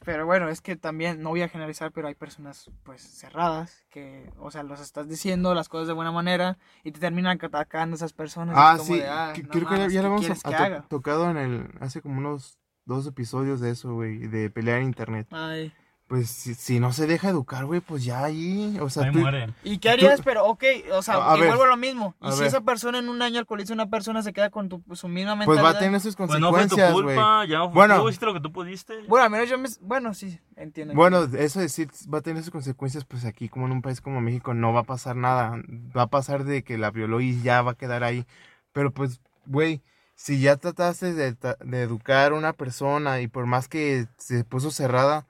[0.05, 4.31] pero bueno, es que también, no voy a generalizar, pero hay personas, pues, cerradas, que,
[4.37, 8.13] o sea, los estás diciendo las cosas de buena manera y te terminan atacando esas
[8.13, 8.53] personas.
[8.55, 8.99] Ah, sí.
[8.99, 11.67] de, ah, no creo que ya, mames, ya ¿qué lo hemos to- tocado en el,
[11.79, 15.27] hace como unos dos episodios de eso, güey, de pelear en internet.
[15.31, 15.73] Ay.
[16.07, 19.19] Pues si, si no se deja educar, güey, pues ya ahí, o sea, Ahí tú-
[19.19, 19.49] muere.
[19.65, 20.21] ¿Y qué harías?
[20.23, 22.15] Pero, ok, o sea, A y ver, vuelvo a lo mismo.
[22.21, 22.47] Y a si ver.
[22.47, 25.35] esa persona en un año alcoholiza a una persona, se queda con tu, su misma
[25.35, 25.63] pues mentalidad.
[25.65, 27.49] va a tener sus Pues no fue tu consecuencias, güey.
[27.49, 28.01] ya no fue Bueno.
[28.01, 28.93] tú hiciste lo que tú pudiste.
[29.09, 29.67] Bueno, al menos yo me...
[29.81, 30.93] Bueno, sí, entiendo.
[30.93, 34.21] Bueno, eso decir va a tener sus consecuencias, pues aquí como en un país como
[34.21, 35.61] México no va a pasar nada.
[35.95, 38.25] Va a pasar de que la violó y ya va a quedar ahí.
[38.71, 39.81] Pero pues, güey,
[40.15, 44.45] si ya trataste de, ta- de educar a una persona y por más que se
[44.45, 45.25] puso cerrada,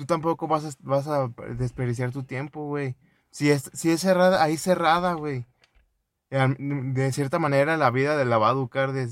[0.00, 1.28] tú tampoco vas a, vas a
[1.58, 2.96] desperdiciar tu tiempo, güey.
[3.30, 5.44] Si es, si es cerrada, ahí cerrada, güey.
[6.30, 9.08] De cierta manera la vida de la va a educar de,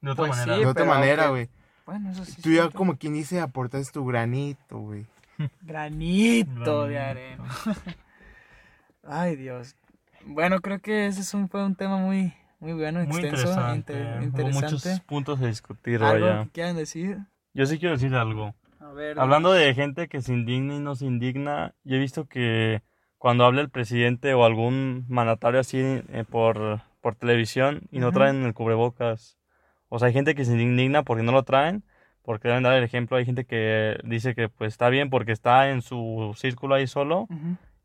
[0.00, 0.58] De otra Pues sí, manera.
[0.58, 1.48] de otra manera, güey.
[1.86, 2.40] Bueno, eso sí.
[2.40, 2.78] Tú ya cierto.
[2.78, 5.06] como quien dice aportas tu granito, güey.
[5.62, 7.44] Granito de arena.
[9.02, 9.74] Ay, Dios.
[10.26, 13.92] Bueno, creo que ese es un, fue un tema muy, muy bueno, Muy extenso, interesante.
[14.24, 16.44] inter- Hubo muchos puntos a discutir, ¿Algo vaya.
[16.44, 17.18] que quieran decir?
[17.52, 18.54] Yo sí quiero decir algo.
[18.94, 19.18] Ver.
[19.18, 22.82] Hablando de gente que se indigna y no se indigna, yo he visto que
[23.18, 28.44] cuando habla el presidente o algún mandatario así eh, por, por televisión y no traen
[28.44, 29.38] el cubrebocas.
[29.88, 31.84] O sea, hay gente que se indigna porque no lo traen,
[32.22, 33.16] porque deben dar el ejemplo.
[33.16, 37.26] Hay gente que dice que pues está bien porque está en su círculo ahí solo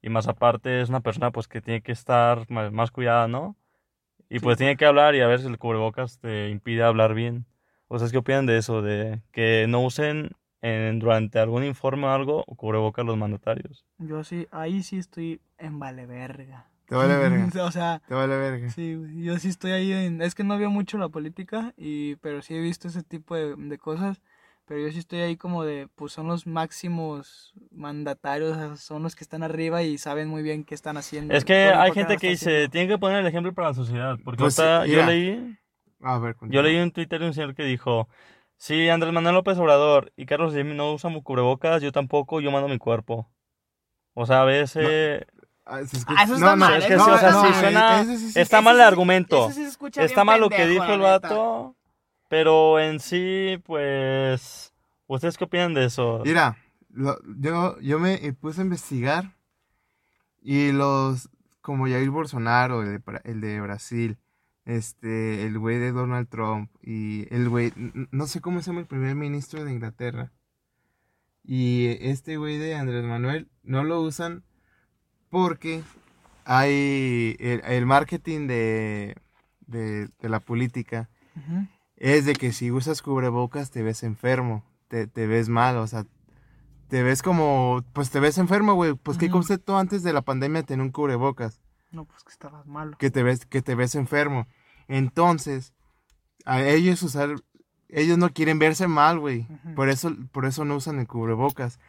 [0.02, 3.56] y más aparte es una persona pues que tiene que estar más, más cuidada, ¿no?
[4.30, 4.44] Y Sí.
[4.44, 7.46] pues tiene que hablar y a ver si el cubrebocas te impide hablar bien.
[7.88, 8.82] ¿Ustedes qué opinan de eso?
[8.82, 10.32] De que no usen
[10.62, 13.86] en- durante algún informe o algo cubrebocas los mandatarios.
[13.98, 16.70] Yo sí, ahí sí estoy en vale verga.
[16.88, 17.54] Te vale verga.
[17.66, 18.76] o sea, Te vale verga.
[18.76, 20.22] sí, güey, yo sí estoy ahí en...
[20.22, 23.56] Es que no veo mucho la política, y pero sí he visto ese tipo de,
[23.56, 24.22] de cosas.
[24.66, 29.24] Pero yo sí estoy ahí como de, pues son los máximos mandatarios, son los que
[29.24, 31.34] están arriba y saben muy bien qué están haciendo.
[31.36, 34.18] Es que hay gente que dice, tiene que poner el ejemplo para la sociedad.
[34.24, 35.06] Porque Pues, ahorita yo mira.
[35.08, 35.58] leí,
[36.02, 38.08] A ver, yo leí en Twitter de un señor que dijo,
[38.60, 42.68] si Andrés Manuel López Obrador y Carlos Slim no usan cubrebocas, yo tampoco, yo mando
[42.68, 43.28] mi cuerpo.
[44.14, 45.26] O sea, a veces...
[45.66, 48.02] Ah, Ah, eso está mal, es que no, sí, o sea, no, sí güey, suena-
[48.02, 49.52] ese Está ese mal el sí- argumento.
[49.52, 51.76] sí Está mal lo que dijo el vato,
[52.28, 54.74] pero en sí, pues...
[55.06, 56.22] ¿Ustedes qué opinan de eso?
[56.26, 56.58] Mira,
[56.92, 59.36] lo- yo, yo me puse a investigar
[60.42, 61.30] y los,
[61.62, 64.18] como Jair Bolsonaro, el de, Bra- el de Brasil,
[64.70, 67.74] este, el güey de Donald Trump y el güey,
[68.12, 70.32] no sé cómo se llama el primer ministro de Inglaterra.
[71.44, 74.44] Y este güey de Andrés Manuel no lo usan
[75.30, 75.82] porque
[76.46, 79.16] hay el, el marketing de,
[79.66, 81.10] de, de la política
[81.96, 86.06] es de que si usas cubrebocas te ves enfermo, te, te ves mal, o sea,
[86.90, 88.94] te ves como, pues te ves enfermo, güey.
[88.94, 89.34] Pues qué Ujú.
[89.34, 91.62] concepto antes de la pandemia tener un cubrebocas,
[91.92, 92.98] No, pues que estabas malo.
[92.98, 94.48] que te ves, que te ves enfermo.
[94.90, 95.72] Entonces,
[96.46, 97.36] a ellos usar,
[97.88, 99.48] ellos no quieren verse mal, güey.
[99.76, 101.80] Por eso, por eso no usan el cubrebocas.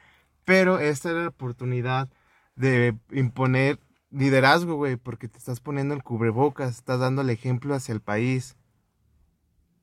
[0.45, 2.09] Pero esta era la oportunidad
[2.57, 3.81] de imponer
[4.11, 8.55] liderazgo, güey, porque te estás poniendo el cubrebocas, estás dando el ejemplo hacia el país.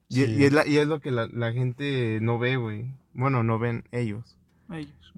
[0.10, 0.36] Y, Sí.
[0.38, 2.94] y es, la- y es lo que la, la gente no ve, güey.
[3.14, 4.38] Bueno, no ven ellos.
[4.72, 5.14] Ellos.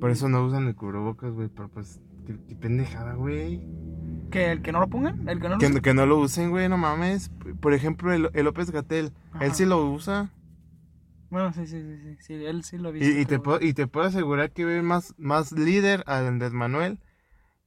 [0.00, 1.48] Por eso no usan el cubrebocas, güey.
[1.48, 3.62] Pero pues, qué, qué pendejada, güey.
[4.30, 5.28] ¿Que el que no lo pongan?
[5.28, 7.30] ¿El que no lo Que, que no lo usen, güey, no mames.
[7.60, 10.30] Por ejemplo, el, el López Gatel, él sí lo usa.
[11.30, 13.20] Bueno, sí, sí, sí, sí, sí, él sí lo ha Y, visto.
[13.20, 16.98] y te puedo, y te puedo asegurar que ve más, más líder a Andrés Manuel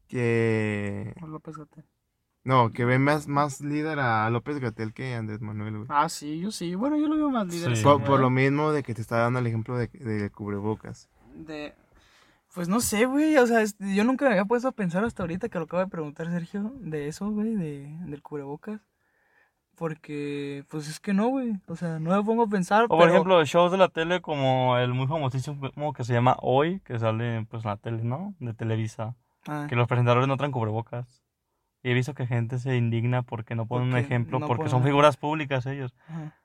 [0.08, 1.14] que...
[1.20, 1.86] Por López Gatell.
[2.44, 5.88] No, que ve más, más líder a López Gatel que a Andrés Manuel, güey.
[5.90, 6.74] Ah, sí, yo sí.
[6.74, 7.78] Bueno, yo lo veo más líder.
[7.78, 7.84] Sí.
[7.84, 11.08] Por, por lo mismo de que te está dando el ejemplo de, de cubrebocas.
[11.36, 11.76] De...
[12.54, 13.38] Pues no sé, güey.
[13.38, 15.90] O sea, yo nunca me había puesto a pensar hasta ahorita que lo acaba de
[15.92, 18.82] preguntar Sergio de eso, güey, de, del cubrebocas.
[19.76, 21.54] Porque, pues es que no, güey.
[21.68, 22.84] O sea, no me pongo a pensar.
[22.86, 26.38] O por pero- ejemplo, shows de la tele como el muy famosísimo que se llama
[26.42, 28.36] Hoy, que sale pues en la tele, ¿no?
[28.40, 29.16] De Televisa.
[29.48, 31.24] Ah, Que los presentadores no traen cubrebocas.
[31.84, 34.72] Y he visto que gente se indigna porque no ponen un ejemplo, no porque ponen
[34.72, 35.96] son figuras públicas ellos.
[36.08, 36.36] ajá.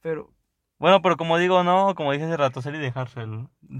[0.00, 0.32] Pero,
[0.82, 3.28] Bueno, pero como digo, no, como dije hace rato, ser y dejar ser.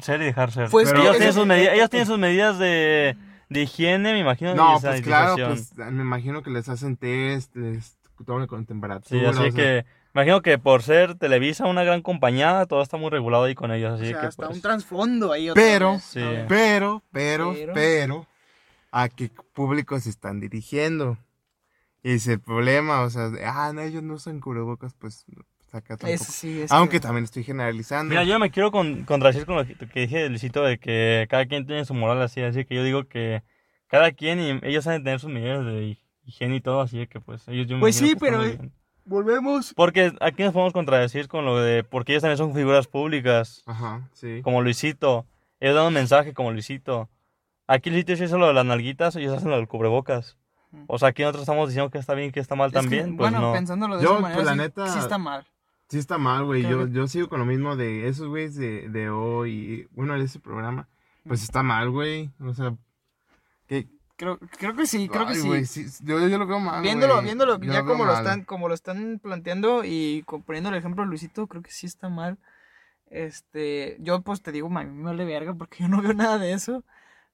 [0.00, 0.70] Ser y dejar ser.
[0.70, 3.16] Pues Pero- ellos, tienen sus medidas, ellos tienen sus medidas de,
[3.48, 7.98] de higiene, me imagino, No, pues claro, pues me imagino que les hacen test, les
[8.24, 9.09] toman con temperatura.
[9.20, 9.84] Sí, o así sea, que
[10.14, 13.90] imagino que por ser Televisa una gran compañía, todo está muy regulado ahí con ellos,
[13.90, 15.50] o así sea, que hasta pues, un trasfondo ahí.
[15.50, 16.05] otra Pero- vez.
[16.05, 16.20] Sí.
[16.46, 18.26] Pero, pero, Pero- pero,
[18.92, 21.18] ¿a qué público se están dirigiendo?
[22.05, 25.24] Y es el problema, o sea, de, ah, no, ellos no usan cubrebocas, pues
[25.72, 26.12] acá tampoco.
[26.12, 28.10] Ese sí, es Aunque que- también estoy generalizando.
[28.10, 31.26] Mira, yo me quiero con, contradecir con lo que, que dije de Luisito de que
[31.30, 33.42] cada quien tiene su moral así, así que yo digo que
[33.88, 37.46] cada quien y ellos saben tener sus medidas de higiene y todo, así que pues
[37.48, 38.42] ellos yo me Pues sí, pero-.
[39.04, 39.74] Volvemos.
[39.74, 44.08] Porque aquí nos podemos contradecir con lo de porque ellos también son figuras públicas, Ajá,
[44.12, 44.40] sí.
[44.42, 45.26] como Luisito.
[45.58, 47.08] Ellos dan un mensaje como Luisito.
[47.66, 50.36] Aquí Luisito hizo lo de las nalguitas, ellos hacen lo del cubrebocas.
[50.86, 53.16] O sea, aquí nosotros estamos diciendo que está bien, que está mal Es que, también,
[53.16, 53.52] pues bueno, no.
[53.52, 55.46] pensándolo de Yo, esa manera, pues, la sí, neta- sí está mal.
[55.93, 56.62] Sí está mal, güey.
[56.62, 60.24] Yo, que- yo sigo con lo mismo de esos güeyes de, de hoy, bueno, de
[60.24, 60.88] ese programa.
[61.26, 62.30] Pues está mal, güey.
[62.40, 62.74] O sea,
[63.66, 63.88] que...
[64.16, 65.34] Creo, creo que sí, creo que
[65.66, 65.84] sí.
[66.03, 68.22] yo, yo lo veo mal, Viéndolo, viéndolo Yo ya como lo mal.
[68.24, 72.09] están, como lo están planteando y poniendo el ejemplo de Luisito, creo que sí está
[72.09, 72.38] mal.
[73.11, 76.38] Este, yo pues te digo, a mí me vale verga porque yo no veo nada
[76.38, 76.84] de eso.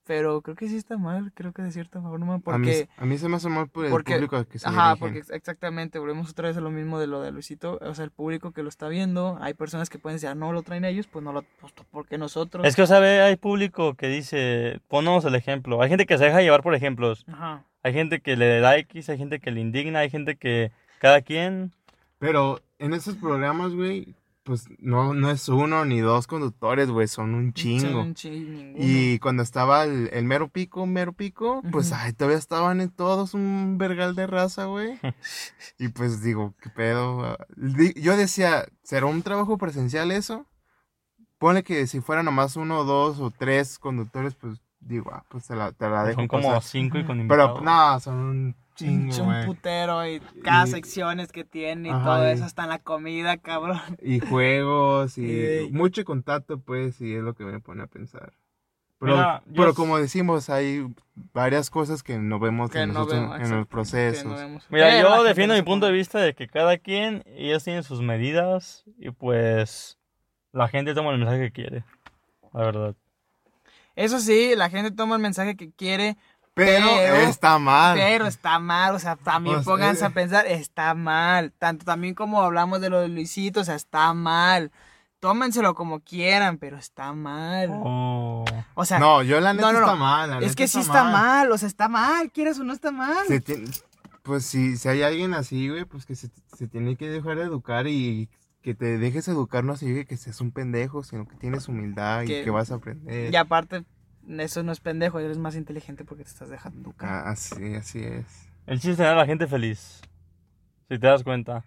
[0.09, 2.89] Pero creo que sí está mal, creo que de cierta forma, A mí, porque...
[2.97, 4.99] a mí se me hace mal por el porque- público al que se Ajá, dirigen.
[5.01, 8.05] porque ex- exactamente, volvemos otra vez a lo mismo de lo de Luisito, o sea,
[8.07, 10.87] el público que lo está viendo, hay personas que pueden decir, ah, no lo traen
[10.87, 12.67] ellos, pues no lo, pues, ¿por qué nosotros?
[12.67, 15.83] Es que, o sea, ve, hay público que dice, ponnos el ejemplo.
[15.83, 17.27] Hay gente que se deja llevar por ejemplos.
[17.29, 17.63] Ajá.
[17.83, 21.21] Hay gente que le da X, hay gente que le indigna, hay gente que cada
[21.21, 21.73] quien...
[22.19, 24.15] Pero en esos programas, güey,
[24.49, 28.01] pues no, no es uno ni dos conductores, güey, son un chingo.
[28.01, 28.76] Un chingo, ninguno.
[28.78, 33.34] Y cuando estaba el, el mero pico, mero pico, pues ay, todavía estaban en todos
[33.34, 34.99] un vergal de raza, güey.
[35.78, 37.36] y pues digo, ¿qué pedo?
[37.96, 40.46] Yo decía, ¿será un trabajo presencial eso?
[41.36, 45.57] Pone que si fuera nomás uno, dos o tres conductores, pues digo, ah, pues te
[45.57, 46.62] la, te la dejo Son como pasar.
[46.62, 47.62] cinco y con Pero invitados.
[47.62, 52.26] no, son un Chingo, un putero y cada Y- secciones que tiene y Ajá, todo
[52.26, 53.81] eso, hasta en la comida, cabrón.
[54.03, 58.33] Y juegos y mucho contacto, pues, y es lo que me pone a pensar.
[59.01, 60.85] Pero, Mira, pero como decimos, hay
[61.33, 64.24] varias cosas que no vemos Que en, no nosotros- vemos, en exacto, los procesos.
[64.24, 64.59] no.
[64.70, 68.01] Mira, la yo defiendo mi punto de vista de que cada quien, ellos tienen sus
[68.01, 69.99] medidas y pues
[70.53, 71.85] la gente toma el mensaje que quiere.
[72.53, 72.95] La verdad.
[73.95, 76.16] Eso sí, la gente toma el mensaje que quiere,
[76.67, 77.97] Pero, Pero- está mal.
[77.97, 80.07] pero está mal, o sea, también Pues, pónganse eh.
[80.07, 81.53] a pensar, está mal.
[81.59, 84.71] Tanto también como hablamos de lo de Luisito, o sea, está mal.
[85.21, 87.71] Tómenselo como quieran, pero está mal.
[87.73, 88.45] Oh.
[88.75, 89.99] O sea, no, yo la neta no, no, está no.
[90.01, 90.31] mal.
[90.31, 93.27] la es que sí está mal, o sea, está mal, quieras o no está mal.
[93.27, 93.67] Se tiene-
[94.23, 97.87] pues si, si hay alguien así, güey, pues que se, se tiene que dejar educar
[97.89, 98.29] y
[98.63, 102.43] que te dejes educar no significa que seas un pendejo, sino que tienes humildad Que-
[102.43, 103.33] y que vas a aprender.
[103.33, 103.85] Y aparte,
[104.39, 107.09] eso no es pendejo, eres más inteligente porque te estás dejando educar.
[107.11, 108.49] Ah, así, así es.
[108.66, 110.01] El chiste es tener a la gente feliz.
[110.89, 111.64] Si te das cuenta.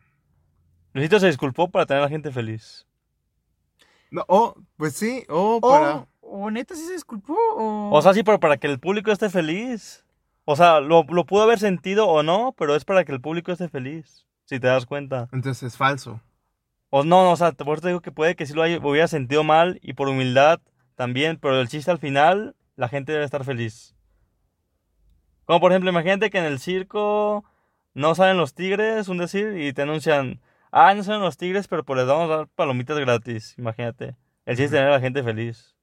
[0.93, 2.85] Luisito se disculpó para tener a la gente feliz.
[4.11, 6.05] No, oh, pues sí, oh, O, para...
[6.19, 7.91] o neta sí se disculpó, o...
[7.91, 10.03] O sea, sí, pero para que el público esté feliz.
[10.43, 13.51] O sea, lo, lo pudo haber sentido o no, pero es para que el público
[13.51, 14.25] esté feliz.
[14.45, 15.29] Si te das cuenta.
[15.31, 16.19] Entonces es falso.
[16.89, 18.79] O no, no, o sea, por eso te digo que puede que sí lo haya-
[18.79, 20.59] hubiera sentido mal y por humildad
[20.95, 23.95] también, pero el chiste al final, la gente debe estar feliz.
[25.45, 27.43] Como por ejemplo, imagínate que en el circo
[27.93, 30.39] no salen los tigres, un decir, y te anuncian,
[30.71, 34.15] ah, no salen los tigres, pero pues les vamos a dar palomitas gratis, imagínate.
[34.45, 35.75] El chiste es tener a la gente feliz.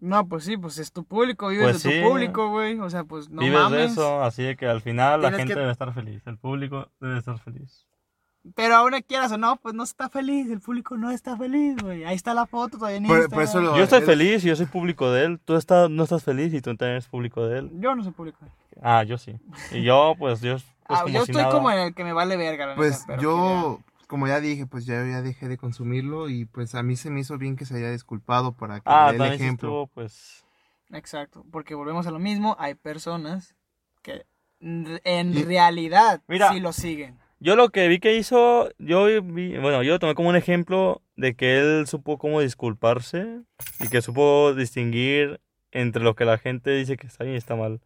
[0.00, 2.00] No, pues sí, pues es tu público, vives Pues de sí.
[2.02, 2.78] tu público, güey.
[2.80, 3.78] O sea, pues no Vives mames.
[3.78, 6.90] de eso, así de que al final la gente que- debe estar feliz, el público
[7.00, 7.86] debe estar feliz.
[8.56, 10.50] Pero ahora quieras o no, pues no está feliz.
[10.50, 12.04] El público no está feliz, güey.
[12.04, 13.44] Ahí está la foto todavía en Por- por Instagram.
[13.48, 15.40] eso lo- Yo estoy es- feliz y yo soy público de él.
[15.44, 17.70] Tú estás, no estás feliz y tú también eres público de él.
[17.74, 18.38] Yo no soy público.
[18.82, 19.36] Ah, yo sí.
[19.70, 21.54] Y yo, pues, yo, pues, Ah, como yo si estoy nada.
[21.54, 24.66] como en el que me vale verga, la Pues neta, pero yo, como ya dije,
[24.66, 27.64] pues ya, ya dejé de consumirlo y pues a mí se me hizo bien que
[27.64, 29.68] se haya disculpado para que Ah, dé el también sí ejemplo.
[29.68, 30.44] estuvo, pues...
[30.88, 32.56] que- Exacto, porque volvemos a lo mismo.
[32.58, 33.54] Hay personas
[34.02, 34.26] que
[34.58, 36.52] en en Y- realidad Mira.
[36.52, 37.21] sí lo siguen.
[37.42, 41.02] Yo lo que vi que hizo, yo vi, bueno, yo lo tomé como un ejemplo
[41.16, 43.40] de que él supo cómo disculparse
[43.80, 45.40] y que supo distinguir
[45.72, 47.80] entre lo que la gente dice que está bien y está mal.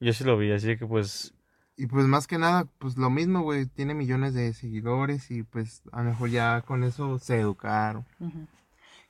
[0.00, 1.34] Yo sí lo vi, así que pues...
[1.76, 5.82] Y pues más que nada, pues lo mismo, güey, tiene millones de seguidores y pues
[5.92, 8.06] a lo mejor ya con eso se educaron.
[8.20, 8.46] Ujú.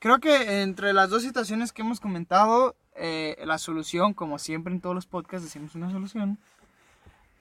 [0.01, 4.81] Creo que entre las dos situaciones que hemos comentado, eh, la solución, como siempre en
[4.81, 6.37] todos los podcasts decimos una solución,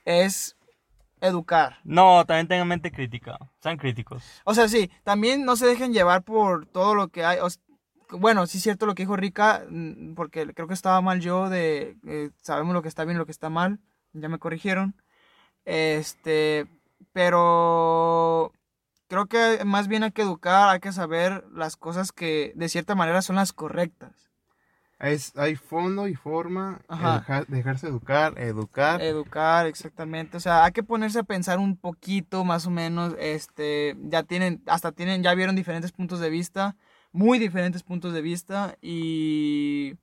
[0.05, 0.56] es
[1.21, 1.77] educar.
[1.83, 4.23] No, también tengan mente crítica, sean críticos.
[4.43, 7.39] O sea, sí, también no se dejen llevar por todo lo que hay.
[7.39, 7.47] o
[8.11, 11.49] bueno, sí es cierto lo que dijo Rica, mm, porque creo que estaba mal yo
[11.49, 13.79] de eh, sabemos lo que está bien y lo que está mal.
[14.13, 14.95] Ya me corrigieron.
[15.65, 16.67] Este,
[17.13, 18.53] pero
[19.07, 22.95] creo que más bien hay que educar, hay que saber las cosas que de cierta
[22.95, 24.26] manera son las correctas.
[24.99, 27.45] Es, hay fondo y forma, Ajá.
[27.47, 28.99] dejarse educar, educar.
[28.99, 30.37] Educar, exactamente.
[30.37, 33.15] O sea, hay que ponerse a pensar un poquito, más o menos.
[33.19, 36.75] Este, ya tienen, hasta tienen, ya vieron diferentes puntos de vista,
[37.11, 38.75] muy diferentes puntos de vista.
[38.81, 39.93] Y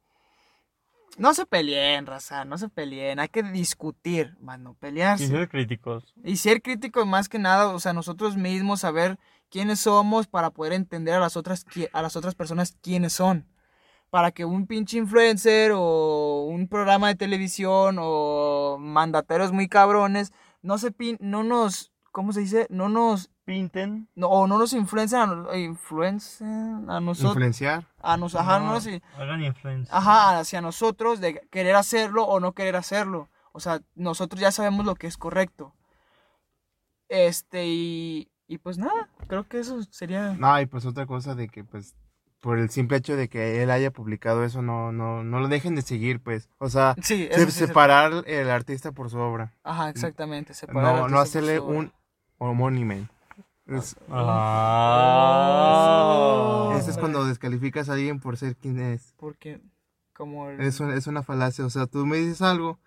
[1.18, 3.18] no se peleen, raza, no se peleen.
[3.18, 5.26] Hay que discutir, más no Y pelearse.
[5.26, 6.14] ser críticos.
[6.22, 9.18] Y ser crítico más que nada, o sea, nosotros mismos saber
[9.50, 13.46] quiénes somos para poder entender a las otras, a las otras personas quiénes son.
[14.14, 20.78] Para que un pinche influencer o un programa de televisión o mandateros muy cabrones no
[20.78, 22.68] se pin, no nos, ¿cómo se dice?
[22.70, 24.08] No nos, Pinten.
[24.14, 27.88] no, o no nos influencen a, influencen a nosotros, Influenciar.
[28.00, 28.86] a nos, ajá, no No, nos-
[29.18, 29.92] Hagan influencia.
[29.98, 33.30] ajá, hacia nosotros de querer hacerlo o no querer hacerlo.
[33.52, 35.74] O sea, nosotros ya sabemos lo que es correcto.
[37.08, 40.34] Este, y, y pues nada, creo que eso sería...
[40.38, 41.96] No, y pues otra cosa de que pues
[42.44, 45.74] por el simple hecho de que él haya publicado eso, no, no, no lo dejen
[45.76, 46.50] de seguir, pues.
[46.58, 49.54] O sea, Sí, se- eso sí es separar el artista por su obra.
[49.62, 50.52] Ajá, exactamente.
[50.52, 51.90] separar No, no hacerle un
[52.36, 53.08] homónimo.
[53.66, 53.96] Es,
[55.74, 56.74] Ah.
[56.78, 59.14] Ese es cuando descalificas a alguien por ser quien es.
[59.16, 59.60] Porque,
[60.14, 60.50] como.
[60.50, 61.64] el- Es, un- es una falacia.
[61.64, 62.78] O sea, tú me dices algo,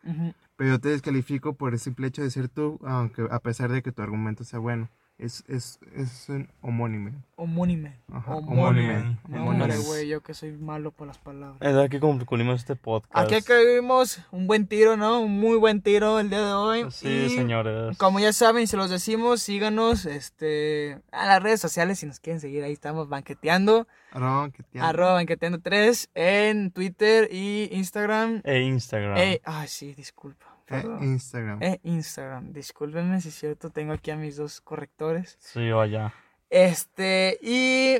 [0.56, 3.82] pero yo te descalifico por el simple hecho de ser tú, aunque a pesar de
[3.82, 4.90] que tu argumento sea bueno.
[5.20, 7.10] Es, es, es un homónimo.
[7.38, 7.98] Homónime.
[8.14, 8.98] Ajá, Homónime.
[8.98, 9.18] homónime.
[9.32, 9.78] Homónime.
[9.80, 11.58] güey, yo que soy malo por las palabras.
[11.60, 13.16] Es que concluimos este podcast.
[13.18, 15.22] Aquí escribimos un buen tiro, ¿no?
[15.22, 16.86] Un muy buen tiro el día de hoy.
[16.92, 17.98] Sí, Y señores.
[17.98, 22.40] Como ya saben, se los decimos, síganos este, a las redes sociales si nos quieren
[22.40, 22.64] seguir.
[22.64, 23.88] Ahí estamos banqueteando.
[24.12, 28.42] Arroba que te Arroba banqueteando 3 en Twitter y Instagram.
[28.44, 29.18] E Instagram.
[29.18, 30.57] Eh, ay, sí, disculpa.
[30.68, 31.04] Eh, perdón.
[31.04, 31.64] Instagram.
[31.64, 32.54] Eh, Instagram.
[32.54, 35.38] Discúlpenme si es cierto, tengo aquí a mis dos correctores.
[35.40, 36.14] Sí, vaya.
[36.50, 37.98] Este, y.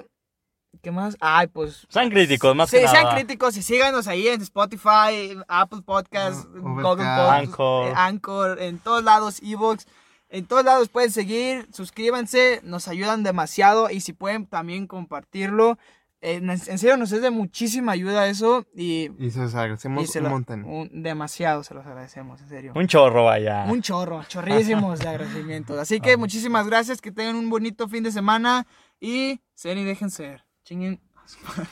[0.82, 1.18] ¿Qué más?
[1.20, 1.88] Ay, pues.
[1.90, 3.16] Sean críticos, más Sí, que sean nada.
[3.16, 6.84] críticos y síganos ahí en Spotify, Apple Podcasts, Google.
[6.84, 7.88] Podcasts, Anchor.
[7.88, 9.86] eh, Anchor, en todos lados, Evox.
[10.30, 15.80] En todos lados pueden seguir, suscríbanse, nos ayudan demasiado y si pueden también compartirlo.
[16.22, 20.04] Eh, en en serio, nos es de muchísima ayuda eso y, Y se los agradecemos
[20.04, 20.64] y se un lo- montón.
[20.66, 22.72] un- demasiado se los agradecemos, en serio.
[22.76, 23.66] Un chorro, vaya.
[23.70, 25.78] Un chorro, chorrísimos de agradecimientos.
[25.78, 28.66] Así que muchísimas gracias, que tengan un bonito fin de semana
[29.00, 30.44] y sean y dejen ser.
[30.64, 31.00] Chinguen.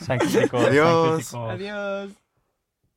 [0.06, 0.20] Sean
[0.54, 1.34] Adiós.
[1.34, 2.12] Adiós.